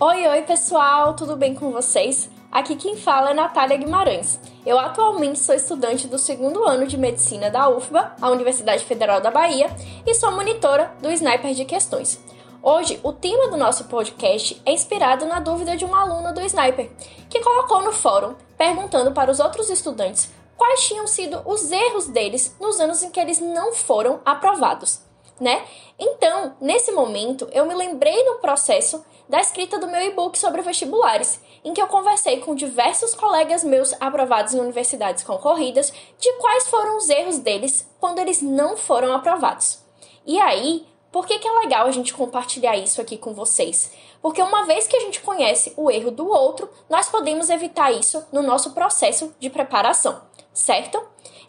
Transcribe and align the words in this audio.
Oi, 0.00 0.28
oi 0.28 0.42
pessoal, 0.42 1.16
tudo 1.16 1.34
bem 1.34 1.56
com 1.56 1.72
vocês? 1.72 2.30
Aqui 2.52 2.76
quem 2.76 2.94
fala 2.94 3.32
é 3.32 3.34
Natália 3.34 3.76
Guimarães. 3.76 4.38
Eu 4.64 4.78
atualmente 4.78 5.40
sou 5.40 5.52
estudante 5.52 6.06
do 6.06 6.16
segundo 6.16 6.62
ano 6.62 6.86
de 6.86 6.96
medicina 6.96 7.50
da 7.50 7.68
UFBA, 7.68 8.14
a 8.20 8.30
Universidade 8.30 8.84
Federal 8.84 9.20
da 9.20 9.32
Bahia, 9.32 9.66
e 10.06 10.14
sou 10.14 10.30
monitora 10.30 10.92
do 11.02 11.10
Sniper 11.10 11.52
de 11.52 11.64
Questões. 11.64 12.22
Hoje, 12.62 13.00
o 13.02 13.12
tema 13.12 13.48
do 13.48 13.56
nosso 13.56 13.86
podcast 13.86 14.62
é 14.64 14.70
inspirado 14.70 15.26
na 15.26 15.40
dúvida 15.40 15.76
de 15.76 15.84
uma 15.84 16.02
aluna 16.02 16.32
do 16.32 16.42
Sniper, 16.42 16.88
que 17.28 17.40
colocou 17.40 17.82
no 17.82 17.90
fórum 17.90 18.36
perguntando 18.56 19.10
para 19.10 19.32
os 19.32 19.40
outros 19.40 19.68
estudantes 19.68 20.30
quais 20.56 20.86
tinham 20.86 21.08
sido 21.08 21.42
os 21.44 21.72
erros 21.72 22.06
deles 22.06 22.54
nos 22.60 22.78
anos 22.78 23.02
em 23.02 23.10
que 23.10 23.18
eles 23.18 23.40
não 23.40 23.72
foram 23.72 24.20
aprovados, 24.24 25.00
né? 25.40 25.64
Então, 25.98 26.54
nesse 26.60 26.92
momento, 26.92 27.48
eu 27.50 27.66
me 27.66 27.74
lembrei 27.74 28.22
no 28.22 28.36
processo 28.36 29.04
da 29.28 29.40
escrita 29.40 29.78
do 29.78 29.88
meu 29.88 30.00
e-book 30.00 30.38
sobre 30.38 30.62
vestibulares, 30.62 31.40
em 31.64 31.74
que 31.74 31.82
eu 31.82 31.86
conversei 31.86 32.40
com 32.40 32.54
diversos 32.54 33.14
colegas 33.14 33.62
meus 33.62 33.92
aprovados 34.00 34.54
em 34.54 34.60
universidades 34.60 35.22
concorridas 35.22 35.92
de 36.18 36.32
quais 36.34 36.66
foram 36.68 36.96
os 36.96 37.08
erros 37.08 37.38
deles 37.38 37.86
quando 38.00 38.18
eles 38.18 38.40
não 38.40 38.76
foram 38.76 39.12
aprovados. 39.12 39.80
E 40.24 40.38
aí, 40.38 40.86
por 41.10 41.26
que, 41.26 41.38
que 41.38 41.48
é 41.48 41.52
legal 41.52 41.86
a 41.86 41.90
gente 41.90 42.14
compartilhar 42.14 42.76
isso 42.76 43.00
aqui 43.00 43.16
com 43.16 43.32
vocês? 43.32 43.92
Porque 44.20 44.42
uma 44.42 44.64
vez 44.64 44.86
que 44.86 44.96
a 44.96 45.00
gente 45.00 45.20
conhece 45.20 45.72
o 45.76 45.90
erro 45.90 46.10
do 46.10 46.28
outro, 46.28 46.68
nós 46.88 47.08
podemos 47.08 47.50
evitar 47.50 47.92
isso 47.92 48.24
no 48.32 48.42
nosso 48.42 48.72
processo 48.72 49.34
de 49.38 49.48
preparação, 49.48 50.20
certo? 50.52 51.00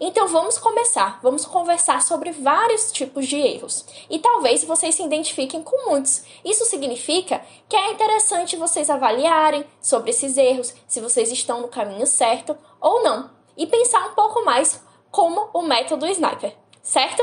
Então 0.01 0.29
vamos 0.29 0.57
começar, 0.57 1.19
vamos 1.21 1.45
conversar 1.45 2.01
sobre 2.01 2.31
vários 2.31 2.89
tipos 2.89 3.27
de 3.27 3.35
erros 3.35 3.85
e 4.09 4.17
talvez 4.17 4.63
vocês 4.63 4.95
se 4.95 5.03
identifiquem 5.03 5.61
com 5.61 5.89
muitos. 5.89 6.23
Isso 6.45 6.63
significa 6.65 7.43
que 7.67 7.75
é 7.75 7.91
interessante 7.91 8.55
vocês 8.55 8.89
avaliarem 8.89 9.65
sobre 9.81 10.11
esses 10.11 10.37
erros, 10.37 10.73
se 10.87 11.01
vocês 11.01 11.29
estão 11.31 11.59
no 11.59 11.67
caminho 11.67 12.07
certo 12.07 12.57
ou 12.79 13.03
não, 13.03 13.29
e 13.57 13.67
pensar 13.67 14.07
um 14.07 14.13
pouco 14.13 14.45
mais 14.45 14.81
como 15.11 15.49
o 15.53 15.61
método 15.61 16.05
Sniper, 16.07 16.55
certo? 16.81 17.21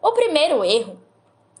O 0.00 0.12
primeiro 0.12 0.64
erro, 0.64 0.98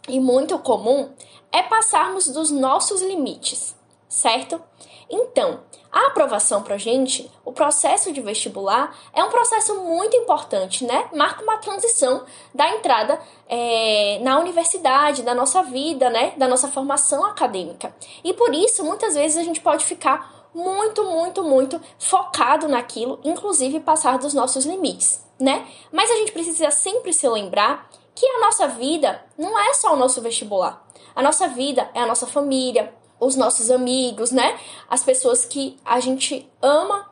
e 0.08 0.18
muito 0.18 0.58
comum, 0.60 1.12
é 1.52 1.62
passarmos 1.62 2.26
dos 2.26 2.50
nossos 2.50 3.02
limites, 3.02 3.76
certo? 4.08 4.62
Então, 5.10 5.60
a 5.90 6.08
aprovação 6.08 6.62
para 6.62 6.76
gente, 6.76 7.30
o 7.44 7.52
processo 7.52 8.12
de 8.12 8.20
vestibular, 8.20 8.94
é 9.12 9.24
um 9.24 9.30
processo 9.30 9.74
muito 9.80 10.16
importante, 10.16 10.84
né? 10.84 11.08
Marca 11.14 11.42
uma 11.42 11.56
transição 11.58 12.24
da 12.54 12.68
entrada 12.74 13.18
é, 13.48 14.18
na 14.22 14.38
universidade, 14.38 15.22
da 15.22 15.34
nossa 15.34 15.62
vida, 15.62 16.10
né? 16.10 16.34
Da 16.36 16.46
nossa 16.46 16.68
formação 16.68 17.24
acadêmica. 17.24 17.94
E 18.22 18.34
por 18.34 18.54
isso, 18.54 18.84
muitas 18.84 19.14
vezes, 19.14 19.38
a 19.38 19.42
gente 19.42 19.60
pode 19.60 19.84
ficar 19.84 20.50
muito, 20.54 21.04
muito, 21.04 21.42
muito 21.42 21.80
focado 21.98 22.68
naquilo, 22.68 23.20
inclusive 23.24 23.80
passar 23.80 24.18
dos 24.18 24.34
nossos 24.34 24.66
limites, 24.66 25.24
né? 25.38 25.66
Mas 25.92 26.10
a 26.10 26.16
gente 26.16 26.32
precisa 26.32 26.70
sempre 26.70 27.12
se 27.12 27.28
lembrar 27.28 27.88
que 28.14 28.26
a 28.26 28.40
nossa 28.40 28.66
vida 28.66 29.24
não 29.38 29.58
é 29.58 29.72
só 29.74 29.94
o 29.94 29.96
nosso 29.96 30.20
vestibular. 30.20 30.84
A 31.14 31.22
nossa 31.22 31.48
vida 31.48 31.88
é 31.94 32.00
a 32.00 32.06
nossa 32.06 32.26
família, 32.26 32.92
os 33.20 33.36
nossos 33.36 33.70
amigos, 33.70 34.30
né? 34.30 34.58
As 34.88 35.02
pessoas 35.02 35.44
que 35.44 35.78
a 35.84 36.00
gente 36.00 36.48
ama 36.62 37.06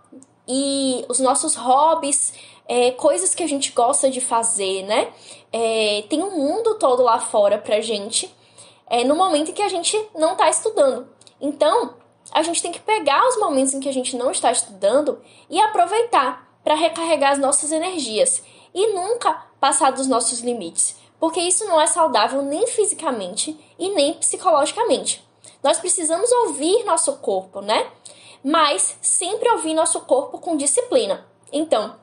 e 0.47 1.05
os 1.09 1.19
nossos 1.19 1.55
hobbies, 1.55 2.33
é, 2.69 2.91
coisas 2.93 3.35
que 3.35 3.43
a 3.43 3.49
gente 3.49 3.73
gosta 3.73 4.11
de 4.11 4.21
fazer, 4.21 4.83
né? 4.85 5.13
É, 5.53 6.05
tem 6.09 6.23
um 6.23 6.37
mundo 6.37 6.75
todo 6.75 7.03
lá 7.03 7.19
fora 7.19 7.59
pra 7.59 7.81
gente 7.81 8.33
é, 8.89 9.05
no 9.05 9.17
momento 9.17 9.51
em 9.51 9.55
que 9.55 9.63
a 9.63 9.69
gente 9.69 9.97
não 10.15 10.33
está 10.33 10.49
estudando. 10.49 11.09
Então, 11.41 11.95
a 12.33 12.43
gente 12.43 12.63
tem 12.63 12.73
que 12.73 12.81
pegar 12.81 13.27
os 13.29 13.37
momentos 13.39 13.75
em 13.75 13.81
que 13.81 13.89
a 13.89 13.93
gente 13.93 14.17
não 14.17 14.31
está 14.31 14.51
estudando 14.51 15.21
e 15.49 15.61
aproveitar 15.61 16.47
para 16.63 16.75
recarregar 16.75 17.33
as 17.33 17.39
nossas 17.39 17.73
energias 17.73 18.43
e 18.75 18.93
nunca 18.93 19.47
passar 19.61 19.91
dos 19.91 20.07
nossos 20.07 20.41
limites, 20.41 20.97
porque 21.19 21.41
isso 21.41 21.65
não 21.65 21.81
é 21.81 21.87
saudável 21.87 22.43
nem 22.43 22.67
fisicamente 22.67 23.59
e 23.79 23.89
nem 23.91 24.15
psicologicamente. 24.15 25.26
Nós 25.63 25.79
precisamos 25.79 26.31
ouvir 26.33 26.85
nosso 26.85 27.15
corpo, 27.17 27.61
né? 27.61 27.91
Mas 28.43 28.97
sempre 29.01 29.49
ouvir 29.51 29.75
nosso 29.75 30.01
corpo 30.01 30.39
com 30.39 30.57
disciplina. 30.57 31.27
Então, 31.53 31.97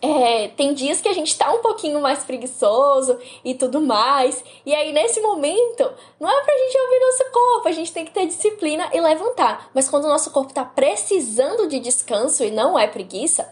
é, 0.00 0.48
tem 0.48 0.74
dias 0.74 1.00
que 1.00 1.08
a 1.08 1.12
gente 1.12 1.36
tá 1.36 1.50
um 1.52 1.58
pouquinho 1.58 2.00
mais 2.00 2.22
preguiçoso 2.22 3.18
e 3.44 3.54
tudo 3.54 3.80
mais. 3.80 4.42
E 4.64 4.74
aí, 4.74 4.92
nesse 4.92 5.20
momento, 5.20 5.90
não 6.20 6.30
é 6.30 6.44
pra 6.44 6.58
gente 6.58 6.78
ouvir 6.78 7.00
nosso 7.00 7.32
corpo, 7.32 7.68
a 7.68 7.72
gente 7.72 7.92
tem 7.92 8.04
que 8.04 8.12
ter 8.12 8.26
disciplina 8.26 8.88
e 8.92 9.00
levantar. 9.00 9.70
Mas 9.74 9.88
quando 9.88 10.04
o 10.04 10.08
nosso 10.08 10.30
corpo 10.30 10.52
tá 10.52 10.64
precisando 10.64 11.66
de 11.66 11.80
descanso 11.80 12.44
e 12.44 12.50
não 12.50 12.78
é 12.78 12.86
preguiça, 12.86 13.50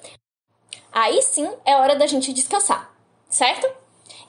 aí 0.92 1.20
sim 1.22 1.50
é 1.64 1.76
hora 1.76 1.96
da 1.96 2.06
gente 2.06 2.32
descansar, 2.32 2.94
certo? 3.28 3.68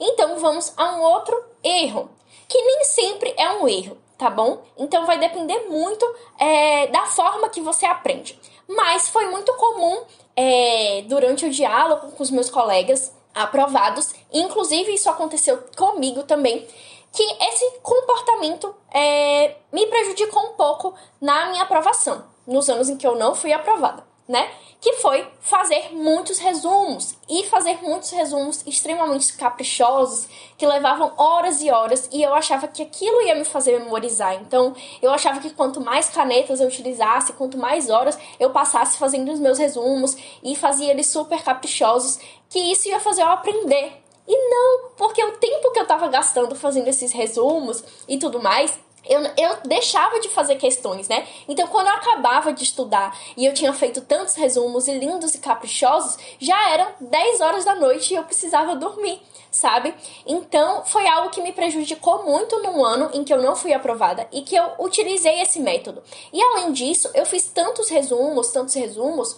Então 0.00 0.38
vamos 0.38 0.72
a 0.76 0.96
um 0.96 1.02
outro 1.02 1.36
erro, 1.62 2.10
que 2.48 2.60
nem 2.60 2.84
sempre 2.84 3.34
é 3.36 3.50
um 3.52 3.68
erro, 3.68 3.96
tá 4.18 4.28
bom? 4.28 4.62
Então 4.76 5.06
vai 5.06 5.18
depender 5.18 5.68
muito 5.68 6.04
é, 6.38 6.88
da 6.88 7.06
forma 7.06 7.48
que 7.48 7.60
você 7.60 7.86
aprende. 7.86 8.38
Mas 8.66 9.08
foi 9.08 9.28
muito 9.28 9.54
comum 9.54 10.02
é, 10.36 11.02
durante 11.06 11.46
o 11.46 11.50
diálogo 11.50 12.10
com 12.12 12.22
os 12.22 12.30
meus 12.30 12.50
colegas 12.50 13.16
aprovados, 13.34 14.12
inclusive 14.32 14.92
isso 14.92 15.08
aconteceu 15.08 15.62
comigo 15.76 16.24
também, 16.24 16.66
que 17.12 17.22
esse 17.22 17.78
comportamento 17.82 18.74
é, 18.92 19.56
me 19.72 19.86
prejudicou 19.86 20.42
um 20.42 20.52
pouco 20.54 20.92
na 21.20 21.50
minha 21.50 21.62
aprovação, 21.62 22.24
nos 22.46 22.68
anos 22.68 22.88
em 22.88 22.96
que 22.96 23.06
eu 23.06 23.14
não 23.14 23.34
fui 23.34 23.52
aprovada 23.52 24.07
né? 24.28 24.50
Que 24.80 24.92
foi 24.94 25.26
fazer 25.40 25.90
muitos 25.92 26.38
resumos 26.38 27.16
e 27.28 27.44
fazer 27.44 27.78
muitos 27.82 28.10
resumos 28.10 28.62
extremamente 28.66 29.32
caprichosos 29.32 30.28
que 30.56 30.66
levavam 30.66 31.12
horas 31.16 31.62
e 31.62 31.70
horas 31.70 32.08
e 32.12 32.22
eu 32.22 32.34
achava 32.34 32.68
que 32.68 32.82
aquilo 32.82 33.22
ia 33.22 33.34
me 33.34 33.44
fazer 33.44 33.78
memorizar. 33.80 34.34
Então, 34.34 34.74
eu 35.00 35.10
achava 35.10 35.40
que 35.40 35.50
quanto 35.50 35.80
mais 35.80 36.08
canetas 36.10 36.60
eu 36.60 36.68
utilizasse, 36.68 37.32
quanto 37.32 37.56
mais 37.56 37.88
horas 37.88 38.18
eu 38.38 38.50
passasse 38.50 38.98
fazendo 38.98 39.32
os 39.32 39.40
meus 39.40 39.58
resumos 39.58 40.16
e 40.44 40.54
fazia 40.54 40.90
eles 40.90 41.06
super 41.06 41.42
caprichosos, 41.42 42.20
que 42.50 42.58
isso 42.58 42.88
ia 42.88 43.00
fazer 43.00 43.22
eu 43.22 43.28
aprender. 43.28 44.04
E 44.28 44.50
não, 44.50 44.90
porque 44.96 45.24
o 45.24 45.38
tempo 45.38 45.72
que 45.72 45.80
eu 45.80 45.86
tava 45.86 46.06
gastando 46.08 46.54
fazendo 46.54 46.86
esses 46.86 47.12
resumos 47.12 47.82
e 48.06 48.18
tudo 48.18 48.42
mais, 48.42 48.78
eu, 49.08 49.20
eu 49.36 49.56
deixava 49.64 50.20
de 50.20 50.28
fazer 50.28 50.56
questões, 50.56 51.08
né? 51.08 51.26
Então, 51.48 51.66
quando 51.68 51.86
eu 51.86 51.94
acabava 51.94 52.52
de 52.52 52.62
estudar 52.62 53.18
e 53.36 53.46
eu 53.46 53.54
tinha 53.54 53.72
feito 53.72 54.00
tantos 54.02 54.34
resumos 54.34 54.86
lindos 54.86 55.34
e 55.34 55.38
caprichosos, 55.38 56.18
já 56.38 56.70
eram 56.70 56.86
10 57.00 57.40
horas 57.40 57.64
da 57.64 57.74
noite 57.74 58.12
e 58.12 58.16
eu 58.16 58.24
precisava 58.24 58.76
dormir, 58.76 59.20
sabe? 59.50 59.94
Então, 60.26 60.84
foi 60.84 61.06
algo 61.08 61.30
que 61.30 61.42
me 61.42 61.52
prejudicou 61.52 62.24
muito 62.24 62.60
no 62.62 62.84
ano 62.84 63.10
em 63.14 63.24
que 63.24 63.32
eu 63.32 63.42
não 63.42 63.56
fui 63.56 63.72
aprovada 63.72 64.28
e 64.30 64.42
que 64.42 64.54
eu 64.54 64.72
utilizei 64.78 65.40
esse 65.40 65.58
método. 65.60 66.02
E 66.32 66.42
além 66.42 66.72
disso, 66.72 67.10
eu 67.14 67.24
fiz 67.24 67.44
tantos 67.44 67.88
resumos, 67.88 68.48
tantos 68.48 68.74
resumos, 68.74 69.36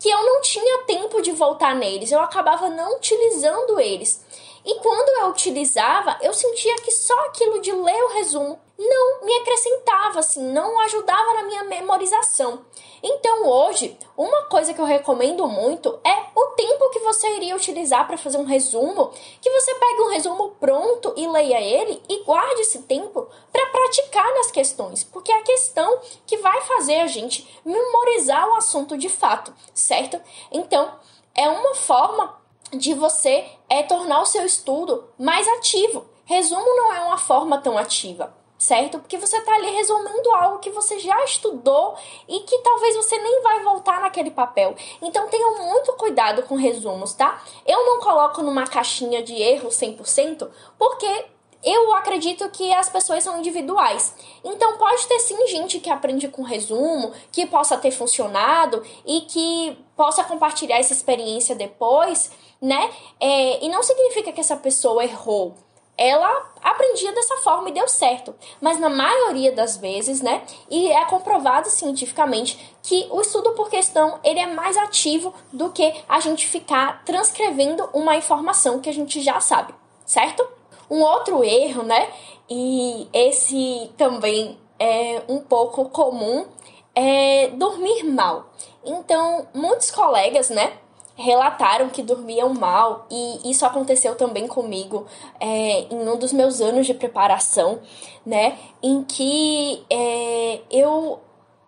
que 0.00 0.08
eu 0.08 0.24
não 0.24 0.40
tinha 0.40 0.78
tempo 0.84 1.20
de 1.20 1.30
voltar 1.32 1.74
neles, 1.74 2.10
eu 2.10 2.20
acabava 2.20 2.70
não 2.70 2.96
utilizando 2.96 3.78
eles. 3.78 4.24
E 4.64 4.74
quando 4.76 5.08
eu 5.20 5.28
utilizava, 5.28 6.18
eu 6.20 6.32
sentia 6.34 6.76
que 6.76 6.90
só 6.90 7.18
aquilo 7.26 7.60
de 7.60 7.72
ler 7.72 8.04
o 8.04 8.12
resumo 8.14 8.60
não 8.78 9.24
me 9.24 9.34
acrescentava, 9.36 10.20
assim, 10.20 10.42
não 10.52 10.80
ajudava 10.80 11.34
na 11.34 11.42
minha 11.42 11.64
memorização. 11.64 12.64
Então 13.02 13.46
hoje, 13.46 13.98
uma 14.16 14.44
coisa 14.44 14.72
que 14.72 14.80
eu 14.80 14.84
recomendo 14.84 15.46
muito 15.46 15.98
é 16.04 16.26
o 16.34 16.46
tempo 16.48 16.90
que 16.90 16.98
você 17.00 17.28
iria 17.36 17.56
utilizar 17.56 18.06
para 18.06 18.16
fazer 18.16 18.38
um 18.38 18.44
resumo, 18.44 19.12
que 19.40 19.50
você 19.50 19.74
pegue 19.74 20.02
um 20.02 20.10
resumo 20.10 20.56
pronto 20.58 21.12
e 21.16 21.28
leia 21.28 21.60
ele 21.60 22.02
e 22.08 22.22
guarde 22.24 22.62
esse 22.62 22.82
tempo 22.82 23.26
para 23.52 23.66
praticar 23.66 24.34
nas 24.34 24.50
questões, 24.50 25.04
porque 25.04 25.32
é 25.32 25.36
a 25.36 25.42
questão 25.42 26.00
que 26.26 26.38
vai 26.38 26.60
fazer 26.62 27.00
a 27.00 27.06
gente 27.06 27.48
memorizar 27.64 28.48
o 28.48 28.54
assunto 28.54 28.96
de 28.96 29.08
fato, 29.08 29.54
certo? 29.74 30.20
Então, 30.50 30.90
é 31.34 31.48
uma 31.48 31.74
forma 31.74 32.39
de 32.72 32.94
você 32.94 33.46
é 33.68 33.82
tornar 33.82 34.22
o 34.22 34.26
seu 34.26 34.44
estudo 34.44 35.04
mais 35.18 35.46
ativo. 35.48 36.06
Resumo 36.24 36.64
não 36.64 36.92
é 36.92 37.00
uma 37.00 37.18
forma 37.18 37.58
tão 37.58 37.76
ativa 37.76 38.38
certo? 38.60 38.98
Porque 38.98 39.16
você 39.16 39.38
está 39.38 39.54
ali 39.54 39.70
resumindo 39.70 40.30
algo 40.32 40.58
que 40.58 40.70
você 40.70 40.98
já 40.98 41.24
estudou 41.24 41.96
e 42.28 42.40
que 42.40 42.58
talvez 42.58 42.94
você 42.94 43.16
nem 43.16 43.42
vai 43.42 43.60
voltar 43.64 44.02
naquele 44.02 44.30
papel. 44.30 44.76
Então 45.00 45.28
tenham 45.28 45.66
muito 45.66 45.94
cuidado 45.94 46.42
com 46.42 46.54
resumos, 46.56 47.14
tá? 47.14 47.42
Eu 47.66 47.84
não 47.86 48.00
coloco 48.00 48.42
numa 48.42 48.66
caixinha 48.66 49.22
de 49.22 49.34
erro 49.34 49.70
100%, 49.70 50.46
porque 50.78 51.24
eu 51.62 51.94
acredito 51.94 52.48
que 52.50 52.72
as 52.72 52.88
pessoas 52.88 53.24
são 53.24 53.38
individuais. 53.38 54.14
Então 54.44 54.76
pode 54.76 55.06
ter 55.06 55.18
sim 55.20 55.46
gente 55.46 55.80
que 55.80 55.90
aprende 55.90 56.28
com 56.28 56.42
resumo, 56.42 57.12
que 57.32 57.46
possa 57.46 57.78
ter 57.78 57.90
funcionado 57.90 58.82
e 59.06 59.22
que 59.22 59.78
possa 59.96 60.22
compartilhar 60.24 60.78
essa 60.78 60.92
experiência 60.92 61.54
depois, 61.54 62.30
né? 62.60 62.90
É, 63.18 63.64
e 63.64 63.68
não 63.68 63.82
significa 63.82 64.32
que 64.32 64.40
essa 64.40 64.56
pessoa 64.56 65.04
errou 65.04 65.54
ela 66.00 66.50
aprendia 66.62 67.12
dessa 67.12 67.36
forma 67.36 67.68
e 67.68 67.72
deu 67.72 67.86
certo. 67.86 68.34
Mas 68.58 68.80
na 68.80 68.88
maioria 68.88 69.52
das 69.52 69.76
vezes, 69.76 70.22
né, 70.22 70.42
e 70.70 70.90
é 70.90 71.04
comprovado 71.04 71.68
cientificamente 71.68 72.58
que 72.82 73.06
o 73.10 73.20
estudo 73.20 73.50
por 73.50 73.68
questão 73.68 74.18
ele 74.24 74.40
é 74.40 74.46
mais 74.46 74.78
ativo 74.78 75.34
do 75.52 75.68
que 75.68 75.94
a 76.08 76.18
gente 76.18 76.46
ficar 76.46 77.04
transcrevendo 77.04 77.86
uma 77.92 78.16
informação 78.16 78.80
que 78.80 78.88
a 78.88 78.94
gente 78.94 79.20
já 79.20 79.40
sabe, 79.40 79.74
certo? 80.06 80.42
Um 80.90 81.02
outro 81.02 81.44
erro, 81.44 81.82
né, 81.82 82.10
e 82.48 83.06
esse 83.12 83.92
também 83.98 84.58
é 84.78 85.22
um 85.28 85.40
pouco 85.40 85.84
comum, 85.90 86.46
é 86.94 87.48
dormir 87.48 88.04
mal. 88.04 88.46
Então, 88.82 89.46
muitos 89.52 89.90
colegas, 89.90 90.48
né, 90.48 90.72
relataram 91.20 91.88
que 91.90 92.02
dormiam 92.02 92.52
mal 92.54 93.06
e 93.10 93.50
isso 93.50 93.64
aconteceu 93.66 94.14
também 94.16 94.46
comigo 94.46 95.06
é, 95.38 95.82
em 95.92 96.08
um 96.08 96.18
dos 96.18 96.32
meus 96.32 96.60
anos 96.60 96.86
de 96.86 96.94
preparação, 96.94 97.80
né? 98.24 98.58
Em 98.82 99.04
que 99.04 99.84
é, 99.90 100.60
eu 100.70 101.20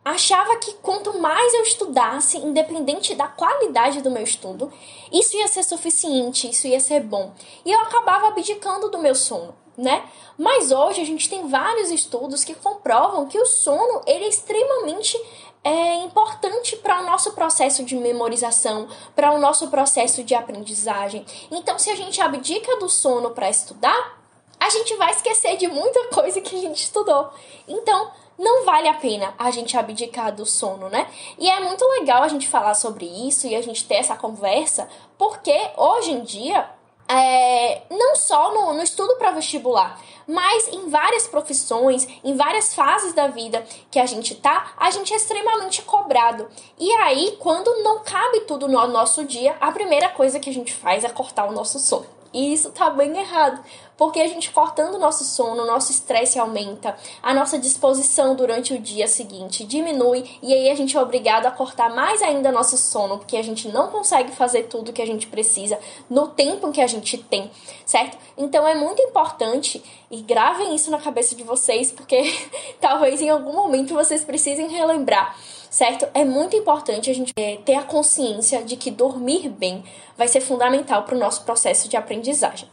achava 0.04 0.56
que 0.56 0.72
quanto 0.74 1.18
mais 1.18 1.54
eu 1.54 1.62
estudasse, 1.62 2.38
independente 2.38 3.14
da 3.14 3.28
qualidade 3.28 4.02
do 4.02 4.10
meu 4.10 4.22
estudo, 4.22 4.72
isso 5.12 5.36
ia 5.36 5.46
ser 5.46 5.62
suficiente, 5.62 6.50
isso 6.50 6.66
ia 6.66 6.80
ser 6.80 7.00
bom. 7.00 7.32
E 7.64 7.70
eu 7.70 7.80
acabava 7.80 8.28
abdicando 8.28 8.90
do 8.90 8.98
meu 8.98 9.14
sono, 9.14 9.54
né? 9.76 10.04
Mas 10.36 10.72
hoje 10.72 11.00
a 11.00 11.04
gente 11.04 11.28
tem 11.28 11.46
vários 11.46 11.90
estudos 11.90 12.42
que 12.42 12.54
comprovam 12.54 13.26
que 13.26 13.38
o 13.38 13.46
sono 13.46 14.00
ele 14.06 14.24
é 14.24 14.28
extremamente 14.28 15.16
é 15.64 15.94
importante 15.96 16.76
para 16.76 17.00
o 17.00 17.06
nosso 17.06 17.32
processo 17.32 17.84
de 17.84 17.96
memorização, 17.96 18.88
para 19.14 19.32
o 19.32 19.38
nosso 19.38 19.68
processo 19.68 20.24
de 20.24 20.34
aprendizagem. 20.34 21.24
Então, 21.50 21.78
se 21.78 21.90
a 21.90 21.94
gente 21.94 22.20
abdica 22.20 22.76
do 22.78 22.88
sono 22.88 23.30
para 23.30 23.48
estudar, 23.48 24.18
a 24.58 24.70
gente 24.70 24.96
vai 24.96 25.12
esquecer 25.12 25.56
de 25.56 25.68
muita 25.68 26.08
coisa 26.14 26.40
que 26.40 26.56
a 26.56 26.60
gente 26.60 26.82
estudou. 26.82 27.30
Então, 27.68 28.10
não 28.38 28.64
vale 28.64 28.88
a 28.88 28.94
pena 28.94 29.34
a 29.38 29.50
gente 29.50 29.76
abdicar 29.76 30.34
do 30.34 30.44
sono, 30.44 30.88
né? 30.88 31.08
E 31.38 31.48
é 31.48 31.60
muito 31.60 31.84
legal 31.86 32.22
a 32.22 32.28
gente 32.28 32.48
falar 32.48 32.74
sobre 32.74 33.04
isso 33.06 33.46
e 33.46 33.54
a 33.54 33.62
gente 33.62 33.84
ter 33.84 33.96
essa 33.96 34.16
conversa, 34.16 34.88
porque 35.16 35.54
hoje 35.76 36.12
em 36.12 36.22
dia 36.22 36.68
é, 37.12 37.82
não 37.90 38.16
só 38.16 38.54
no, 38.54 38.72
no 38.72 38.82
estudo 38.82 39.16
para 39.16 39.32
vestibular, 39.32 40.00
mas 40.26 40.68
em 40.68 40.88
várias 40.88 41.26
profissões, 41.26 42.08
em 42.24 42.34
várias 42.36 42.74
fases 42.74 43.12
da 43.12 43.28
vida 43.28 43.64
que 43.90 43.98
a 43.98 44.06
gente 44.06 44.34
tá, 44.34 44.72
a 44.78 44.90
gente 44.90 45.12
é 45.12 45.16
extremamente 45.16 45.82
cobrado. 45.82 46.48
E 46.78 46.90
aí, 46.92 47.36
quando 47.38 47.82
não 47.82 47.98
cabe 48.00 48.40
tudo 48.40 48.66
no 48.66 48.86
nosso 48.86 49.24
dia, 49.24 49.56
a 49.60 49.70
primeira 49.70 50.08
coisa 50.08 50.40
que 50.40 50.48
a 50.48 50.54
gente 50.54 50.72
faz 50.72 51.04
é 51.04 51.08
cortar 51.08 51.46
o 51.46 51.52
nosso 51.52 51.78
sono. 51.78 52.06
E 52.32 52.54
isso 52.54 52.70
tá 52.70 52.88
bem 52.88 53.14
errado, 53.18 53.62
porque 53.96 54.20
a 54.20 54.26
gente 54.26 54.50
cortando 54.50 54.94
o 54.94 54.98
nosso 54.98 55.24
sono, 55.24 55.62
o 55.62 55.66
nosso 55.66 55.90
estresse 55.90 56.38
aumenta, 56.38 56.96
a 57.22 57.34
nossa 57.34 57.58
disposição 57.58 58.34
durante 58.34 58.74
o 58.74 58.78
dia 58.78 59.06
seguinte 59.06 59.64
diminui 59.64 60.24
e 60.42 60.52
aí 60.52 60.70
a 60.70 60.74
gente 60.74 60.96
é 60.96 61.00
obrigado 61.00 61.46
a 61.46 61.50
cortar 61.50 61.94
mais 61.94 62.22
ainda 62.22 62.50
nosso 62.50 62.76
sono, 62.76 63.18
porque 63.18 63.36
a 63.36 63.42
gente 63.42 63.68
não 63.68 63.88
consegue 63.88 64.32
fazer 64.32 64.64
tudo 64.64 64.92
que 64.92 65.02
a 65.02 65.06
gente 65.06 65.26
precisa 65.26 65.78
no 66.08 66.28
tempo 66.28 66.72
que 66.72 66.80
a 66.80 66.86
gente 66.86 67.18
tem, 67.18 67.50
certo? 67.84 68.16
Então 68.36 68.66
é 68.66 68.74
muito 68.74 69.02
importante 69.02 69.82
e 70.10 70.20
gravem 70.20 70.74
isso 70.74 70.90
na 70.90 70.98
cabeça 70.98 71.34
de 71.34 71.42
vocês, 71.42 71.92
porque 71.92 72.22
talvez 72.80 73.20
em 73.20 73.30
algum 73.30 73.52
momento 73.52 73.94
vocês 73.94 74.24
precisem 74.24 74.68
relembrar 74.68 75.36
certo? 75.72 76.06
É 76.12 76.22
muito 76.22 76.54
importante 76.54 77.10
a 77.10 77.14
gente 77.14 77.32
é, 77.34 77.56
ter 77.56 77.74
a 77.74 77.82
consciência 77.82 78.62
de 78.62 78.76
que 78.76 78.90
dormir 78.90 79.48
bem 79.48 79.82
vai 80.18 80.28
ser 80.28 80.42
fundamental 80.42 81.04
para 81.04 81.16
o 81.16 81.18
nosso 81.18 81.44
processo 81.44 81.88
de 81.88 81.96
aprendizagem. 81.96 82.68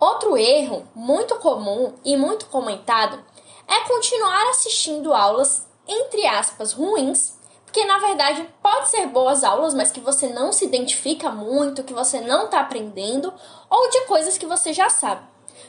Outro 0.00 0.36
erro 0.36 0.86
muito 0.94 1.34
comum 1.36 1.94
e 2.04 2.16
muito 2.16 2.46
comentado 2.46 3.18
é 3.66 3.80
continuar 3.88 4.48
assistindo 4.50 5.12
aulas, 5.12 5.66
entre 5.86 6.24
aspas, 6.26 6.72
ruins, 6.72 7.36
porque 7.64 7.84
na 7.84 7.98
verdade 7.98 8.48
pode 8.62 8.88
ser 8.88 9.06
boas 9.08 9.42
aulas, 9.42 9.74
mas 9.74 9.90
que 9.90 10.00
você 10.00 10.28
não 10.28 10.52
se 10.52 10.64
identifica 10.64 11.30
muito, 11.30 11.82
que 11.82 11.92
você 11.92 12.20
não 12.20 12.44
está 12.44 12.60
aprendendo, 12.60 13.32
ou 13.68 13.90
de 13.90 14.00
coisas 14.02 14.38
que 14.38 14.46
você 14.46 14.72
já 14.72 14.88
sabe. 14.88 15.22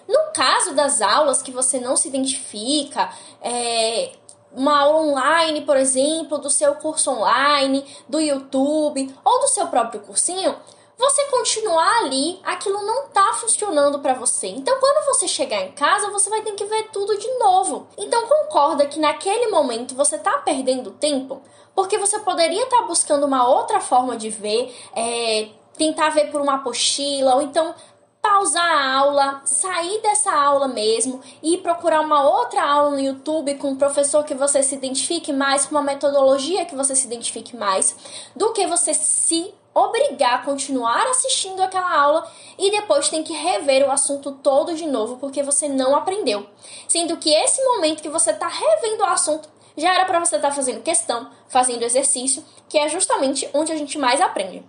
No 0.08 0.32
caso 0.34 0.74
das 0.74 1.02
aulas 1.02 1.42
que 1.42 1.52
você 1.52 1.80
não 1.80 1.98
se 1.98 2.08
identifica, 2.08 3.12
é, 3.42 4.14
uma 4.52 4.80
aula 4.80 5.02
online, 5.02 5.62
por 5.62 5.76
exemplo, 5.76 6.38
do 6.38 6.50
seu 6.50 6.76
curso 6.76 7.12
online, 7.12 7.86
do 8.08 8.20
YouTube 8.20 9.16
ou 9.24 9.42
do 9.42 9.48
seu 9.48 9.68
próprio 9.68 10.02
cursinho, 10.02 10.56
você 11.00 11.26
continuar 11.28 12.00
ali, 12.00 12.42
aquilo 12.44 12.86
não 12.86 13.08
tá 13.08 13.32
funcionando 13.36 14.00
para 14.00 14.14
você. 14.16 14.48
Então, 14.48 14.78
quando 14.82 15.06
você 15.06 15.30
chegar 15.30 15.62
em 15.62 15.72
casa, 15.72 16.12
você 16.12 16.30
vai 16.30 16.42
ter 16.42 16.52
que 16.52 16.66
ver 16.66 16.90
tudo 16.92 17.18
de 17.18 17.40
novo. 17.40 17.88
Então, 17.98 18.28
concorda 18.28 18.86
que 18.86 19.00
naquele 19.00 19.48
momento 19.48 19.96
você 19.96 20.18
tá 20.18 20.40
perdendo 20.40 20.92
tempo? 20.92 21.42
Porque 21.74 21.98
você 21.98 22.20
poderia 22.20 22.64
estar 22.64 22.82
tá 22.82 22.84
buscando 22.84 23.26
uma 23.26 23.48
outra 23.48 23.80
forma 23.80 24.18
de 24.18 24.30
ver, 24.30 24.76
é, 24.94 25.48
tentar 25.78 26.10
ver 26.10 26.30
por 26.32 26.42
uma 26.42 26.56
apostila, 26.56 27.36
ou 27.36 27.42
então 27.42 27.74
pausar 28.22 28.62
a 28.62 28.94
aula, 28.98 29.42
sair 29.46 30.02
dessa 30.02 30.34
aula 30.34 30.68
mesmo 30.68 31.22
e 31.42 31.58
procurar 31.60 32.02
uma 32.02 32.30
outra 32.30 32.62
aula 32.62 32.92
no 32.92 33.00
YouTube 33.00 33.56
com 33.56 33.70
um 33.70 33.78
professor 33.78 34.26
que 34.26 34.34
você 34.34 34.62
se 34.62 34.76
identifique 34.76 35.32
mais, 35.32 35.66
com 35.66 35.72
uma 35.72 35.82
metodologia 35.82 36.66
que 36.66 36.76
você 36.76 36.94
se 36.94 37.08
identifique 37.08 37.56
mais, 37.56 37.96
do 38.36 38.52
que 38.52 38.68
você 38.68 38.94
se 38.94 39.54
obrigar 39.74 40.36
a 40.36 40.46
continuar 40.46 41.06
assistindo 41.08 41.62
aquela 41.62 41.94
aula 41.94 42.30
e 42.58 42.72
depois 42.72 43.10
tem 43.10 43.24
que 43.24 43.34
rever 43.34 43.88
o 43.88 43.92
assunto 43.92 44.32
todo 44.32 44.76
de 44.76 44.86
novo 44.86 45.18
porque 45.18 45.44
você 45.44 45.70
não 45.70 45.96
aprendeu. 45.96 46.46
Sendo 46.88 47.18
que 47.18 47.34
esse 47.34 47.64
momento 47.64 48.02
que 48.02 48.10
você 48.10 48.32
está 48.32 48.48
revendo 48.48 49.04
o 49.04 49.08
assunto 49.08 49.50
já 49.78 49.94
era 49.94 50.06
para 50.06 50.20
você 50.20 50.36
estar 50.36 50.50
tá 50.50 50.56
fazendo 50.56 50.82
questão, 50.82 51.30
fazendo 51.48 51.84
exercício, 51.84 52.44
que 52.68 52.78
é 52.78 52.90
justamente 52.90 53.50
onde 53.54 53.72
a 53.72 53.76
gente 53.76 53.98
mais 53.98 54.20
aprende. 54.20 54.64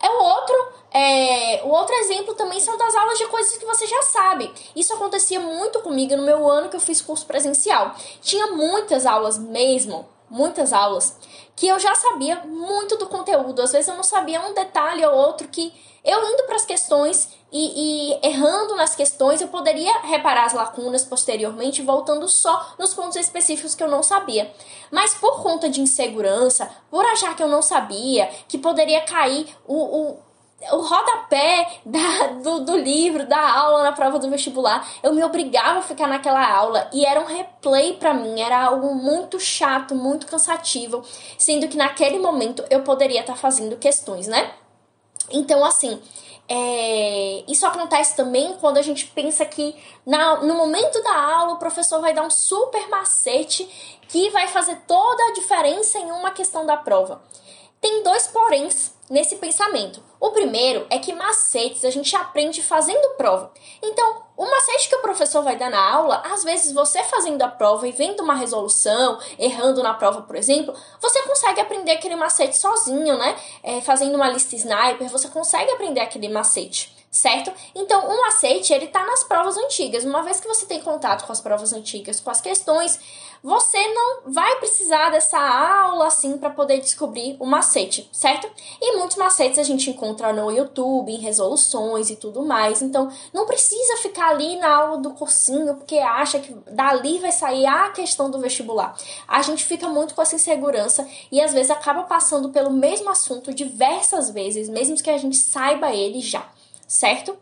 É 0.00 0.08
o 0.08 0.22
outro, 0.22 0.68
é, 0.92 1.62
o 1.64 1.70
outro 1.70 1.92
exemplo 1.96 2.32
também 2.34 2.60
são 2.60 2.76
das 2.78 2.94
aulas 2.94 3.18
de 3.18 3.26
coisas 3.26 3.56
que 3.56 3.66
você 3.66 3.84
já 3.84 4.00
sabe. 4.02 4.52
Isso 4.76 4.94
acontecia 4.94 5.40
muito 5.40 5.80
comigo 5.80 6.16
no 6.16 6.22
meu 6.22 6.48
ano 6.48 6.68
que 6.68 6.76
eu 6.76 6.80
fiz 6.80 7.02
curso 7.02 7.26
presencial. 7.26 7.94
Tinha 8.22 8.46
muitas 8.48 9.04
aulas 9.04 9.36
mesmo, 9.36 10.08
muitas 10.30 10.72
aulas, 10.72 11.16
que 11.58 11.66
eu 11.66 11.78
já 11.80 11.92
sabia 11.92 12.36
muito 12.44 12.96
do 12.96 13.08
conteúdo. 13.08 13.60
Às 13.60 13.72
vezes 13.72 13.88
eu 13.88 13.96
não 13.96 14.04
sabia 14.04 14.40
um 14.40 14.54
detalhe 14.54 15.04
ou 15.04 15.12
outro 15.12 15.48
que 15.48 15.72
eu 16.04 16.24
indo 16.24 16.44
para 16.44 16.54
as 16.54 16.64
questões 16.64 17.28
e, 17.50 18.12
e, 18.12 18.26
errando 18.26 18.76
nas 18.76 18.94
questões, 18.94 19.40
eu 19.40 19.48
poderia 19.48 20.00
reparar 20.02 20.44
as 20.44 20.52
lacunas 20.52 21.04
posteriormente, 21.04 21.82
voltando 21.82 22.28
só 22.28 22.74
nos 22.78 22.94
pontos 22.94 23.16
específicos 23.16 23.74
que 23.74 23.82
eu 23.82 23.88
não 23.88 24.04
sabia. 24.04 24.52
Mas 24.92 25.14
por 25.14 25.42
conta 25.42 25.68
de 25.68 25.80
insegurança, 25.80 26.70
por 26.88 27.04
achar 27.04 27.34
que 27.34 27.42
eu 27.42 27.48
não 27.48 27.60
sabia, 27.60 28.30
que 28.46 28.56
poderia 28.56 29.00
cair 29.00 29.48
o, 29.66 29.74
o, 29.74 30.18
o 30.72 30.80
rodapé 30.80 31.80
da, 31.86 32.26
do, 32.42 32.60
do 32.60 32.76
livro, 32.76 33.26
da 33.26 33.40
aula 33.58 33.84
na 33.84 33.92
prova 33.92 34.18
do 34.18 34.28
vestibular, 34.28 34.86
eu 35.02 35.12
me 35.12 35.22
obrigava 35.22 35.78
a 35.78 35.82
ficar 35.82 36.08
naquela 36.08 36.44
aula 36.52 36.88
e 36.92 37.06
era 37.06 37.20
um 37.20 37.26
replay 37.26 37.94
para 37.94 38.12
mim, 38.12 38.40
era 38.40 38.64
algo 38.64 38.94
muito 38.94 39.38
chato, 39.38 39.94
muito 39.94 40.26
cansativo, 40.26 41.04
sendo 41.38 41.68
que 41.68 41.76
naquele 41.76 42.18
momento 42.18 42.64
eu 42.70 42.82
poderia 42.82 43.20
estar 43.20 43.34
tá 43.34 43.38
fazendo 43.38 43.76
questões, 43.76 44.26
né? 44.26 44.52
Então, 45.30 45.64
assim, 45.64 46.00
é, 46.48 47.44
isso 47.46 47.64
acontece 47.66 48.16
também 48.16 48.54
quando 48.54 48.78
a 48.78 48.82
gente 48.82 49.06
pensa 49.08 49.44
que 49.44 49.76
na, 50.04 50.36
no 50.36 50.54
momento 50.54 51.00
da 51.02 51.14
aula 51.14 51.52
o 51.52 51.58
professor 51.58 52.00
vai 52.00 52.12
dar 52.12 52.22
um 52.22 52.30
super 52.30 52.88
macete 52.88 53.68
que 54.08 54.30
vai 54.30 54.48
fazer 54.48 54.76
toda 54.88 55.22
a 55.24 55.32
diferença 55.34 55.98
em 55.98 56.10
uma 56.10 56.30
questão 56.30 56.66
da 56.66 56.76
prova. 56.76 57.22
Tem 57.80 58.02
dois 58.02 58.26
poréns 58.26 58.97
nesse 59.10 59.36
pensamento. 59.36 60.02
O 60.20 60.30
primeiro 60.30 60.86
é 60.90 60.98
que 60.98 61.14
macetes 61.14 61.84
a 61.84 61.90
gente 61.90 62.14
aprende 62.16 62.62
fazendo 62.62 63.16
prova. 63.16 63.52
Então, 63.82 64.22
o 64.36 64.48
macete 64.48 64.88
que 64.88 64.96
o 64.96 65.02
professor 65.02 65.42
vai 65.42 65.56
dar 65.56 65.70
na 65.70 65.92
aula, 65.92 66.22
às 66.26 66.44
vezes 66.44 66.72
você 66.72 67.02
fazendo 67.04 67.42
a 67.42 67.48
prova 67.48 67.88
e 67.88 67.92
vendo 67.92 68.22
uma 68.22 68.34
resolução, 68.34 69.18
errando 69.38 69.82
na 69.82 69.94
prova, 69.94 70.22
por 70.22 70.36
exemplo, 70.36 70.74
você 71.00 71.22
consegue 71.22 71.60
aprender 71.60 71.92
aquele 71.92 72.16
macete 72.16 72.56
sozinho, 72.56 73.16
né? 73.16 73.36
É, 73.62 73.80
fazendo 73.80 74.14
uma 74.14 74.28
lista 74.28 74.54
sniper, 74.54 75.08
você 75.08 75.28
consegue 75.28 75.70
aprender 75.72 76.00
aquele 76.00 76.28
macete 76.28 76.97
certo? 77.10 77.52
Então, 77.74 78.06
o 78.06 78.20
macete, 78.22 78.72
ele 78.72 78.88
tá 78.88 79.04
nas 79.04 79.24
provas 79.24 79.56
antigas. 79.56 80.04
Uma 80.04 80.22
vez 80.22 80.40
que 80.40 80.48
você 80.48 80.66
tem 80.66 80.80
contato 80.80 81.26
com 81.26 81.32
as 81.32 81.40
provas 81.40 81.72
antigas, 81.72 82.20
com 82.20 82.30
as 82.30 82.40
questões, 82.40 82.98
você 83.42 83.78
não 83.94 84.32
vai 84.32 84.56
precisar 84.56 85.10
dessa 85.10 85.38
aula 85.38 86.08
assim 86.08 86.36
para 86.38 86.50
poder 86.50 86.80
descobrir 86.80 87.36
o 87.38 87.46
macete, 87.46 88.08
certo? 88.12 88.48
E 88.80 88.96
muitos 88.96 89.16
macetes 89.16 89.58
a 89.58 89.62
gente 89.62 89.90
encontra 89.90 90.32
no 90.32 90.50
YouTube, 90.50 91.12
em 91.12 91.20
resoluções 91.20 92.10
e 92.10 92.16
tudo 92.16 92.44
mais. 92.44 92.82
Então, 92.82 93.10
não 93.32 93.46
precisa 93.46 93.96
ficar 93.98 94.30
ali 94.30 94.56
na 94.56 94.68
aula 94.68 94.98
do 94.98 95.10
cursinho 95.10 95.76
porque 95.76 95.98
acha 95.98 96.40
que 96.40 96.52
dali 96.70 97.18
vai 97.18 97.32
sair 97.32 97.66
a 97.66 97.90
questão 97.90 98.30
do 98.30 98.40
vestibular. 98.40 98.96
A 99.26 99.40
gente 99.42 99.64
fica 99.64 99.88
muito 99.88 100.14
com 100.14 100.22
essa 100.22 100.34
insegurança 100.34 101.08
e 101.30 101.40
às 101.40 101.52
vezes 101.52 101.70
acaba 101.70 102.02
passando 102.02 102.48
pelo 102.50 102.70
mesmo 102.70 103.08
assunto 103.08 103.54
diversas 103.54 104.30
vezes, 104.30 104.68
mesmo 104.68 104.96
que 104.96 105.10
a 105.10 105.18
gente 105.18 105.36
saiba 105.36 105.92
ele 105.92 106.20
já, 106.20 106.44
certo? 106.88 107.36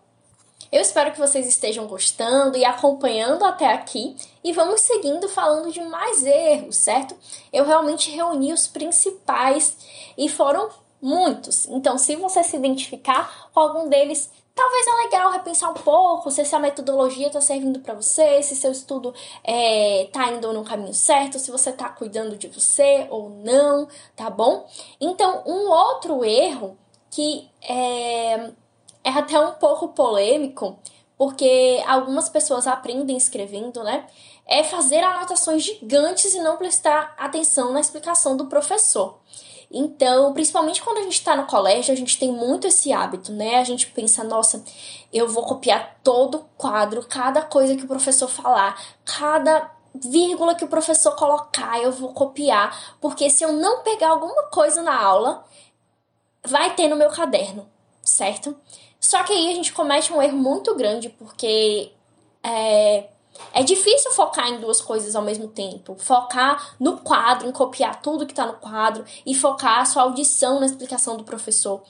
Eu 0.73 0.81
espero 0.83 1.12
que 1.12 1.19
vocês 1.19 1.47
estejam 1.47 1.87
gostando 1.87 2.59
e 2.59 2.65
acompanhando 2.65 3.45
até 3.45 3.73
aqui 3.73 4.17
e 4.43 4.53
vamos 4.53 4.81
seguindo 4.81 5.29
falando 5.29 5.73
de 5.73 5.81
mais 5.81 6.26
erros, 6.26 6.76
certo? 6.76 7.17
Eu 7.53 7.65
realmente 7.65 8.11
reuni 8.11 8.53
os 8.53 8.67
principais 8.67 9.76
e 10.19 10.29
foram 10.29 10.69
muitos. 11.00 11.67
Então, 11.69 11.97
se 11.97 12.17
você 12.17 12.43
se 12.43 12.57
identificar 12.57 13.49
com 13.55 13.61
algum 13.61 13.88
deles, 13.88 14.29
talvez 14.57 14.87
é 14.88 15.05
legal 15.05 15.31
repensar 15.31 15.71
um 15.71 15.75
pouco 15.75 16.31
se 16.33 16.41
essa 16.41 16.59
metodologia 16.59 17.29
está 17.29 17.41
servindo 17.41 17.79
para 17.79 17.95
você, 17.95 18.43
se 18.43 18.57
seu 18.57 18.73
estudo 18.73 19.15
está 19.45 20.31
é, 20.31 20.35
indo 20.35 20.53
no 20.53 20.65
caminho 20.65 20.95
certo, 20.95 21.38
se 21.38 21.53
você 21.53 21.71
está 21.71 21.88
cuidando 21.91 22.37
de 22.37 22.49
você 22.49 23.07
ou 23.09 23.31
não, 23.31 23.87
tá 24.17 24.29
bom? 24.29 24.67
Então, 25.00 25.45
um 25.47 25.71
outro 25.71 26.25
erro 26.25 26.76
que 27.09 27.49
é, 27.62 28.50
é 29.07 29.11
até 29.11 29.39
um 29.39 29.53
pouco 29.53 29.91
polêmico, 29.91 30.77
porque 31.17 31.81
algumas 31.87 32.29
pessoas 32.29 32.67
aprendem 32.67 33.17
escrevendo, 33.17 33.85
né? 33.85 34.05
É 34.45 34.65
fazer 34.65 34.99
anotações 34.99 35.63
gigantes 35.63 36.35
e 36.35 36.41
não 36.41 36.57
prestar 36.57 37.15
atenção 37.17 37.73
na 37.73 37.79
explicação 37.79 38.37
do 38.37 38.47
professor. 38.47 39.21
Então, 39.71 40.33
principalmente 40.33 40.83
quando 40.83 40.99
a 40.99 41.03
gente 41.03 41.13
está 41.13 41.37
no 41.37 41.47
colégio, 41.47 41.93
a 41.93 41.97
gente 41.97 42.19
tem 42.19 42.33
muito 42.33 42.67
esse 42.67 42.93
hábito, 42.93 43.31
né? 43.31 43.61
A 43.61 43.65
gente 43.65 43.87
pensa, 43.87 44.25
nossa, 44.25 44.65
eu 45.13 45.29
vou 45.29 45.45
copiar 45.45 46.01
todo 46.03 46.39
o 46.39 46.45
quadro, 46.57 47.07
cada 47.09 47.43
coisa 47.43 47.77
que 47.77 47.85
o 47.85 47.89
professor 47.89 48.29
falar, 48.29 48.77
cada 49.05 49.71
vírgula 49.95 50.57
que 50.57 50.65
o 50.65 50.69
professor 50.69 51.15
colocar, 51.15 51.81
eu 51.81 51.93
vou 51.93 52.13
copiar, 52.13 52.97
porque 53.01 53.31
se 53.31 53.45
eu 53.45 53.53
não 53.53 53.83
pegar 53.85 54.11
alguma 54.11 54.45
coisa 54.45 54.83
na 54.83 55.01
aula, 55.01 55.45
vai 56.45 56.75
ter 56.75 56.89
no 56.89 56.97
meu 56.97 57.09
caderno, 57.11 57.69
certo? 58.03 58.57
Só 59.07 59.23
que 59.23 59.33
aí 59.33 59.53
a 59.53 59.55
gente 59.55 59.73
comete 59.73 60.13
um 60.13 60.21
erro 60.21 60.37
muito 60.37 60.75
grande, 60.75 61.09
porque 61.09 61.93
é, 62.43 63.09
é 63.53 63.63
difícil 63.63 64.11
focar 64.11 64.49
em 64.49 64.59
duas 64.59 64.81
coisas 64.81 65.15
ao 65.15 65.23
mesmo 65.23 65.47
tempo. 65.47 65.95
Focar 65.97 66.75
no 66.81 66.99
quadro, 66.99 67.49
em 67.49 67.53
copiar 67.53 68.03
tudo 68.03 68.27
que 68.27 68.33
está 68.33 68.45
no 68.45 68.55
quadro 68.55 69.05
e 69.25 69.33
focar 69.33 69.79
a 69.79 69.85
sua 69.85 70.03
audição 70.03 70.59
na 70.59 70.67
explicação 70.67 71.17
do 71.17 71.23
professor 71.23 71.85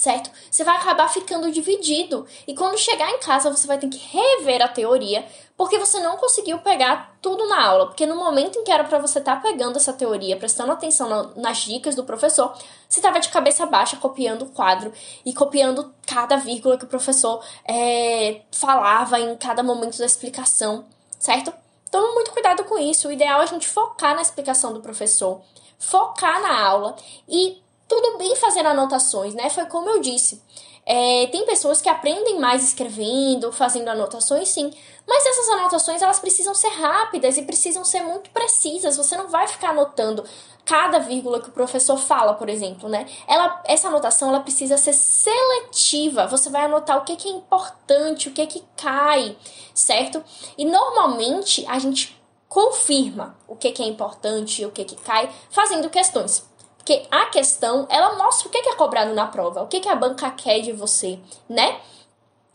certo? 0.00 0.30
Você 0.50 0.64
vai 0.64 0.76
acabar 0.78 1.08
ficando 1.08 1.52
dividido. 1.52 2.26
E 2.46 2.54
quando 2.54 2.78
chegar 2.78 3.10
em 3.10 3.18
casa, 3.18 3.50
você 3.50 3.66
vai 3.66 3.76
ter 3.76 3.86
que 3.86 3.98
rever 3.98 4.62
a 4.62 4.68
teoria, 4.68 5.26
porque 5.58 5.78
você 5.78 6.00
não 6.00 6.16
conseguiu 6.16 6.58
pegar 6.60 7.18
tudo 7.20 7.46
na 7.46 7.62
aula. 7.62 7.86
Porque 7.86 8.06
no 8.06 8.16
momento 8.16 8.58
em 8.58 8.64
que 8.64 8.72
era 8.72 8.82
para 8.84 8.98
você 8.98 9.18
estar 9.18 9.36
tá 9.36 9.42
pegando 9.42 9.76
essa 9.76 9.92
teoria, 9.92 10.38
prestando 10.38 10.72
atenção 10.72 11.06
na, 11.06 11.22
nas 11.36 11.58
dicas 11.58 11.94
do 11.94 12.04
professor, 12.04 12.56
você 12.88 12.98
estava 12.98 13.20
de 13.20 13.28
cabeça 13.28 13.66
baixa 13.66 13.98
copiando 13.98 14.42
o 14.42 14.46
quadro 14.46 14.90
e 15.22 15.34
copiando 15.34 15.92
cada 16.06 16.36
vírgula 16.36 16.78
que 16.78 16.84
o 16.84 16.88
professor 16.88 17.44
é, 17.68 18.40
falava 18.50 19.20
em 19.20 19.36
cada 19.36 19.62
momento 19.62 19.98
da 19.98 20.06
explicação, 20.06 20.86
certo? 21.18 21.52
Tome 21.90 22.14
muito 22.14 22.30
cuidado 22.30 22.64
com 22.64 22.78
isso. 22.78 23.08
O 23.08 23.12
ideal 23.12 23.40
é 23.40 23.42
a 23.42 23.46
gente 23.46 23.68
focar 23.68 24.14
na 24.14 24.22
explicação 24.22 24.72
do 24.72 24.80
professor, 24.80 25.42
focar 25.78 26.40
na 26.40 26.58
aula 26.58 26.96
e 27.28 27.60
tudo 27.90 28.18
bem 28.18 28.36
fazer 28.36 28.64
anotações, 28.64 29.34
né? 29.34 29.50
Foi 29.50 29.66
como 29.66 29.90
eu 29.90 30.00
disse. 30.00 30.40
É, 30.86 31.26
tem 31.26 31.44
pessoas 31.44 31.82
que 31.82 31.88
aprendem 31.88 32.38
mais 32.38 32.62
escrevendo, 32.62 33.52
fazendo 33.52 33.88
anotações, 33.88 34.48
sim. 34.48 34.72
Mas 35.06 35.26
essas 35.26 35.48
anotações 35.48 36.00
elas 36.00 36.20
precisam 36.20 36.54
ser 36.54 36.68
rápidas 36.68 37.36
e 37.36 37.42
precisam 37.42 37.84
ser 37.84 38.02
muito 38.02 38.30
precisas. 38.30 38.96
Você 38.96 39.16
não 39.16 39.28
vai 39.28 39.48
ficar 39.48 39.70
anotando 39.70 40.24
cada 40.64 41.00
vírgula 41.00 41.40
que 41.40 41.48
o 41.48 41.52
professor 41.52 41.98
fala, 41.98 42.34
por 42.34 42.48
exemplo, 42.48 42.88
né? 42.88 43.06
Ela, 43.26 43.60
essa 43.66 43.88
anotação 43.88 44.28
ela 44.28 44.40
precisa 44.40 44.76
ser 44.76 44.92
seletiva. 44.92 46.28
Você 46.28 46.48
vai 46.48 46.66
anotar 46.66 46.96
o 46.96 47.04
que, 47.04 47.16
que 47.16 47.28
é 47.28 47.32
importante, 47.32 48.28
o 48.28 48.32
que, 48.32 48.46
que 48.46 48.64
cai, 48.76 49.36
certo? 49.74 50.22
E 50.56 50.64
normalmente 50.64 51.66
a 51.68 51.78
gente 51.80 52.16
confirma 52.48 53.36
o 53.48 53.56
que, 53.56 53.72
que 53.72 53.82
é 53.82 53.86
importante 53.86 54.62
e 54.62 54.66
o 54.66 54.70
que, 54.70 54.84
que 54.84 54.96
cai 54.96 55.28
fazendo 55.50 55.90
questões. 55.90 56.49
Porque 56.80 57.06
a 57.10 57.26
questão, 57.26 57.86
ela 57.90 58.16
mostra 58.16 58.48
o 58.48 58.50
que 58.50 58.58
é 58.58 58.74
cobrado 58.74 59.12
na 59.14 59.26
prova, 59.26 59.62
o 59.62 59.68
que 59.68 59.86
a 59.86 59.94
banca 59.94 60.30
quer 60.30 60.60
de 60.60 60.72
você, 60.72 61.18
né? 61.46 61.78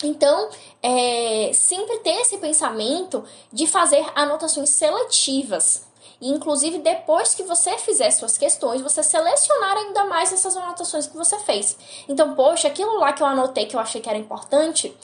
Então, 0.03 0.50
é, 0.82 1.51
sempre 1.53 2.00
ter 2.00 2.22
esse 2.22 2.38
pensamento 2.39 3.24
de 3.53 3.67
fazer 3.67 4.03
anotações 4.15 4.72
seletivas. 4.72 5.86
E, 6.20 6.29
inclusive, 6.29 6.79
depois 6.79 7.34
que 7.36 7.44
você 7.44 7.77
fizer 7.77 8.10
suas 8.12 8.38
questões, 8.38 8.82
você 8.82 9.03
selecionar 9.03 9.77
ainda 9.77 10.05
mais 10.05 10.34
essas 10.34 10.58
anotações 10.58 11.08
que 11.08 11.15
você 11.15 11.38
fez. 11.39 11.77
Então, 12.10 12.34
poxa, 12.34 12.67
aquilo 12.67 13.00
lá 13.00 13.13
que 13.13 13.22
eu 13.22 13.27
anotei 13.27 13.67
que 13.67 13.75
eu 13.75 13.79
achei 13.79 14.01
que 14.01 14.10
era 14.10 14.17
importante, 14.17 14.96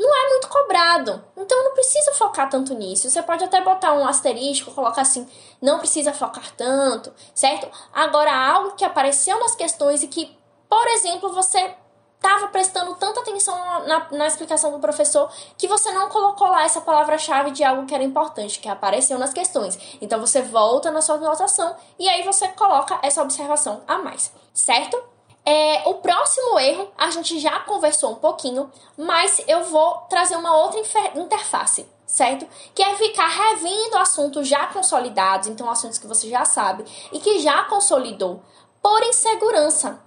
não 0.00 0.16
é 0.16 0.28
muito 0.30 0.48
cobrado. 0.48 1.22
Então 1.36 1.62
não 1.62 1.72
precisa 1.72 2.12
focar 2.14 2.48
tanto 2.48 2.74
nisso. 2.74 3.08
Você 3.08 3.22
pode 3.22 3.44
até 3.44 3.60
botar 3.60 3.92
um 3.92 4.06
asterisco, 4.06 4.72
colocar 4.72 5.02
assim, 5.02 5.28
não 5.60 5.78
precisa 5.78 6.12
focar 6.12 6.50
tanto, 6.56 7.12
certo? 7.34 7.68
Agora, 7.92 8.32
algo 8.32 8.72
que 8.72 8.84
apareceu 8.84 9.38
nas 9.38 9.54
questões 9.54 10.02
e 10.02 10.08
que, 10.08 10.36
por 10.68 10.86
exemplo, 10.88 11.32
você 11.32 11.74
estava 12.16 12.48
prestando 12.48 12.94
tanta 12.96 13.20
atenção 13.20 13.56
na, 13.86 14.06
na, 14.10 14.26
explicação 14.26 14.72
do 14.72 14.78
professor 14.78 15.32
que 15.56 15.66
você 15.66 15.90
não 15.90 16.10
colocou 16.10 16.48
lá 16.48 16.64
essa 16.64 16.80
palavra-chave 16.80 17.50
de 17.50 17.64
algo 17.64 17.86
que 17.86 17.94
era 17.94 18.04
importante, 18.04 18.58
que 18.58 18.68
apareceu 18.68 19.18
nas 19.18 19.32
questões. 19.32 19.78
Então 20.02 20.20
você 20.20 20.42
volta 20.42 20.90
na 20.90 21.00
sua 21.00 21.14
anotação 21.14 21.74
e 21.98 22.08
aí 22.08 22.22
você 22.22 22.48
coloca 22.48 22.98
essa 23.02 23.22
observação 23.22 23.82
a 23.88 23.96
mais, 23.98 24.32
certo? 24.52 25.02
É, 25.44 25.88
o 25.88 25.94
próximo 25.94 26.58
erro 26.58 26.90
a 26.96 27.10
gente 27.10 27.38
já 27.38 27.60
conversou 27.60 28.12
um 28.12 28.16
pouquinho, 28.16 28.70
mas 28.96 29.42
eu 29.48 29.64
vou 29.64 29.94
trazer 30.08 30.36
uma 30.36 30.56
outra 30.56 30.80
interface, 31.14 31.88
certo? 32.06 32.46
Que 32.74 32.82
é 32.82 32.94
ficar 32.96 33.28
revendo 33.28 33.96
assuntos 33.96 34.46
já 34.46 34.66
consolidados, 34.66 35.48
então 35.48 35.70
assuntos 35.70 35.98
que 35.98 36.06
você 36.06 36.28
já 36.28 36.44
sabe 36.44 36.84
e 37.12 37.18
que 37.18 37.40
já 37.40 37.64
consolidou, 37.64 38.42
por 38.82 39.02
insegurança. 39.02 40.00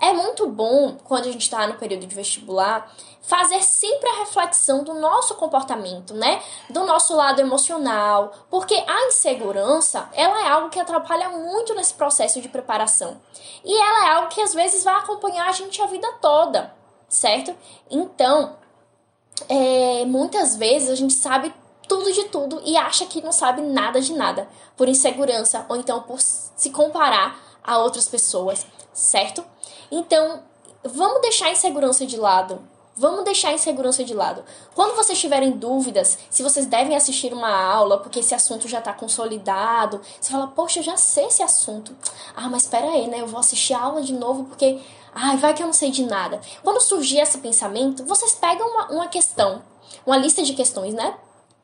É 0.00 0.14
muito 0.14 0.46
bom, 0.48 0.96
quando 1.04 1.28
a 1.28 1.32
gente 1.32 1.42
está 1.42 1.66
no 1.66 1.74
período 1.74 2.06
de 2.06 2.14
vestibular, 2.14 2.90
fazer 3.20 3.62
sempre 3.62 4.08
a 4.08 4.18
reflexão 4.20 4.82
do 4.82 4.94
nosso 4.94 5.34
comportamento, 5.34 6.14
né? 6.14 6.42
Do 6.68 6.84
nosso 6.84 7.14
lado 7.14 7.40
emocional, 7.40 8.32
porque 8.50 8.74
a 8.74 9.06
insegurança, 9.06 10.08
ela 10.12 10.46
é 10.46 10.50
algo 10.50 10.70
que 10.70 10.80
atrapalha 10.80 11.28
muito 11.28 11.74
nesse 11.74 11.94
processo 11.94 12.40
de 12.40 12.48
preparação. 12.48 13.20
E 13.64 13.74
ela 13.74 14.06
é 14.06 14.10
algo 14.16 14.28
que 14.28 14.40
às 14.40 14.54
vezes 14.54 14.84
vai 14.84 14.94
acompanhar 14.94 15.48
a 15.48 15.52
gente 15.52 15.80
a 15.80 15.86
vida 15.86 16.10
toda, 16.20 16.74
certo? 17.08 17.54
Então, 17.90 18.56
é, 19.48 20.04
muitas 20.06 20.56
vezes 20.56 20.90
a 20.90 20.94
gente 20.94 21.14
sabe 21.14 21.54
tudo 21.86 22.12
de 22.12 22.24
tudo 22.24 22.62
e 22.64 22.76
acha 22.76 23.04
que 23.06 23.20
não 23.20 23.32
sabe 23.32 23.62
nada 23.62 24.00
de 24.00 24.12
nada, 24.12 24.48
por 24.76 24.88
insegurança 24.88 25.66
ou 25.68 25.76
então 25.76 26.02
por 26.02 26.20
se 26.20 26.70
comparar 26.70 27.36
a 27.62 27.78
outras 27.78 28.08
pessoas, 28.08 28.66
certo? 28.92 29.44
Então, 29.90 30.42
vamos 30.84 31.20
deixar 31.20 31.46
a 31.46 31.52
insegurança 31.52 32.06
de 32.06 32.16
lado. 32.16 32.60
Vamos 33.00 33.24
deixar 33.24 33.48
a 33.48 33.54
insegurança 33.54 34.04
de 34.04 34.12
lado. 34.12 34.44
Quando 34.74 34.94
vocês 34.94 35.18
tiverem 35.18 35.52
dúvidas 35.52 36.18
se 36.28 36.42
vocês 36.42 36.66
devem 36.66 36.94
assistir 36.94 37.32
uma 37.32 37.50
aula 37.50 37.96
porque 37.96 38.18
esse 38.18 38.34
assunto 38.34 38.68
já 38.68 38.78
está 38.78 38.92
consolidado, 38.92 40.02
você 40.20 40.30
fala, 40.30 40.48
poxa, 40.48 40.80
eu 40.80 40.82
já 40.82 40.98
sei 40.98 41.24
esse 41.24 41.42
assunto. 41.42 41.96
Ah, 42.36 42.50
mas 42.50 42.64
espera 42.64 42.90
aí, 42.90 43.08
né? 43.08 43.22
Eu 43.22 43.26
vou 43.26 43.40
assistir 43.40 43.72
a 43.72 43.80
aula 43.80 44.02
de 44.02 44.12
novo 44.12 44.44
porque, 44.44 44.78
ai, 45.14 45.38
vai 45.38 45.54
que 45.54 45.62
eu 45.62 45.66
não 45.66 45.72
sei 45.72 45.90
de 45.90 46.04
nada. 46.04 46.42
Quando 46.62 46.78
surgir 46.82 47.20
esse 47.20 47.38
pensamento, 47.38 48.04
vocês 48.04 48.34
pegam 48.34 48.68
uma, 48.68 48.92
uma 48.92 49.08
questão, 49.08 49.62
uma 50.04 50.18
lista 50.18 50.42
de 50.42 50.52
questões, 50.52 50.92
né? 50.92 51.14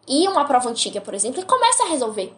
E 0.08 0.26
uma 0.28 0.46
prova 0.46 0.70
antiga, 0.70 1.02
por 1.02 1.12
exemplo, 1.12 1.42
e 1.42 1.44
começam 1.44 1.84
a 1.84 1.90
resolver. 1.90 2.34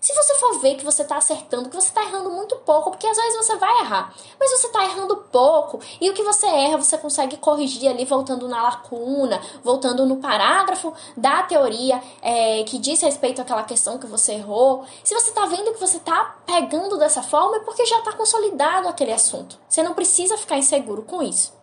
Se 0.00 0.14
você 0.14 0.34
for 0.34 0.60
ver 0.60 0.76
que 0.76 0.84
você 0.84 1.02
está 1.02 1.16
acertando, 1.16 1.68
que 1.68 1.74
você 1.74 1.88
está 1.88 2.02
errando 2.02 2.30
muito 2.30 2.54
pouco, 2.56 2.90
porque 2.90 3.06
às 3.06 3.16
vezes 3.16 3.36
você 3.36 3.56
vai 3.56 3.80
errar, 3.80 4.14
mas 4.38 4.50
você 4.52 4.68
está 4.68 4.84
errando 4.84 5.16
pouco, 5.16 5.80
e 6.00 6.08
o 6.08 6.14
que 6.14 6.22
você 6.22 6.46
erra 6.46 6.78
você 6.78 6.96
consegue 6.96 7.36
corrigir 7.36 7.90
ali, 7.90 8.04
voltando 8.04 8.48
na 8.48 8.62
lacuna, 8.62 9.40
voltando 9.62 10.06
no 10.06 10.16
parágrafo 10.16 10.92
da 11.16 11.42
teoria 11.42 12.00
é, 12.22 12.62
que 12.62 12.78
diz 12.78 13.00
respeito 13.00 13.42
àquela 13.42 13.64
questão 13.64 13.98
que 13.98 14.06
você 14.06 14.34
errou. 14.34 14.84
Se 15.02 15.14
você 15.14 15.30
está 15.30 15.46
vendo 15.46 15.72
que 15.72 15.80
você 15.80 15.96
está 15.96 16.36
pegando 16.46 16.96
dessa 16.96 17.22
forma, 17.22 17.56
é 17.56 17.60
porque 17.60 17.84
já 17.84 17.98
está 17.98 18.12
consolidado 18.12 18.88
aquele 18.88 19.12
assunto. 19.12 19.58
Você 19.68 19.82
não 19.82 19.94
precisa 19.94 20.38
ficar 20.38 20.58
inseguro 20.58 21.02
com 21.02 21.22
isso 21.22 21.57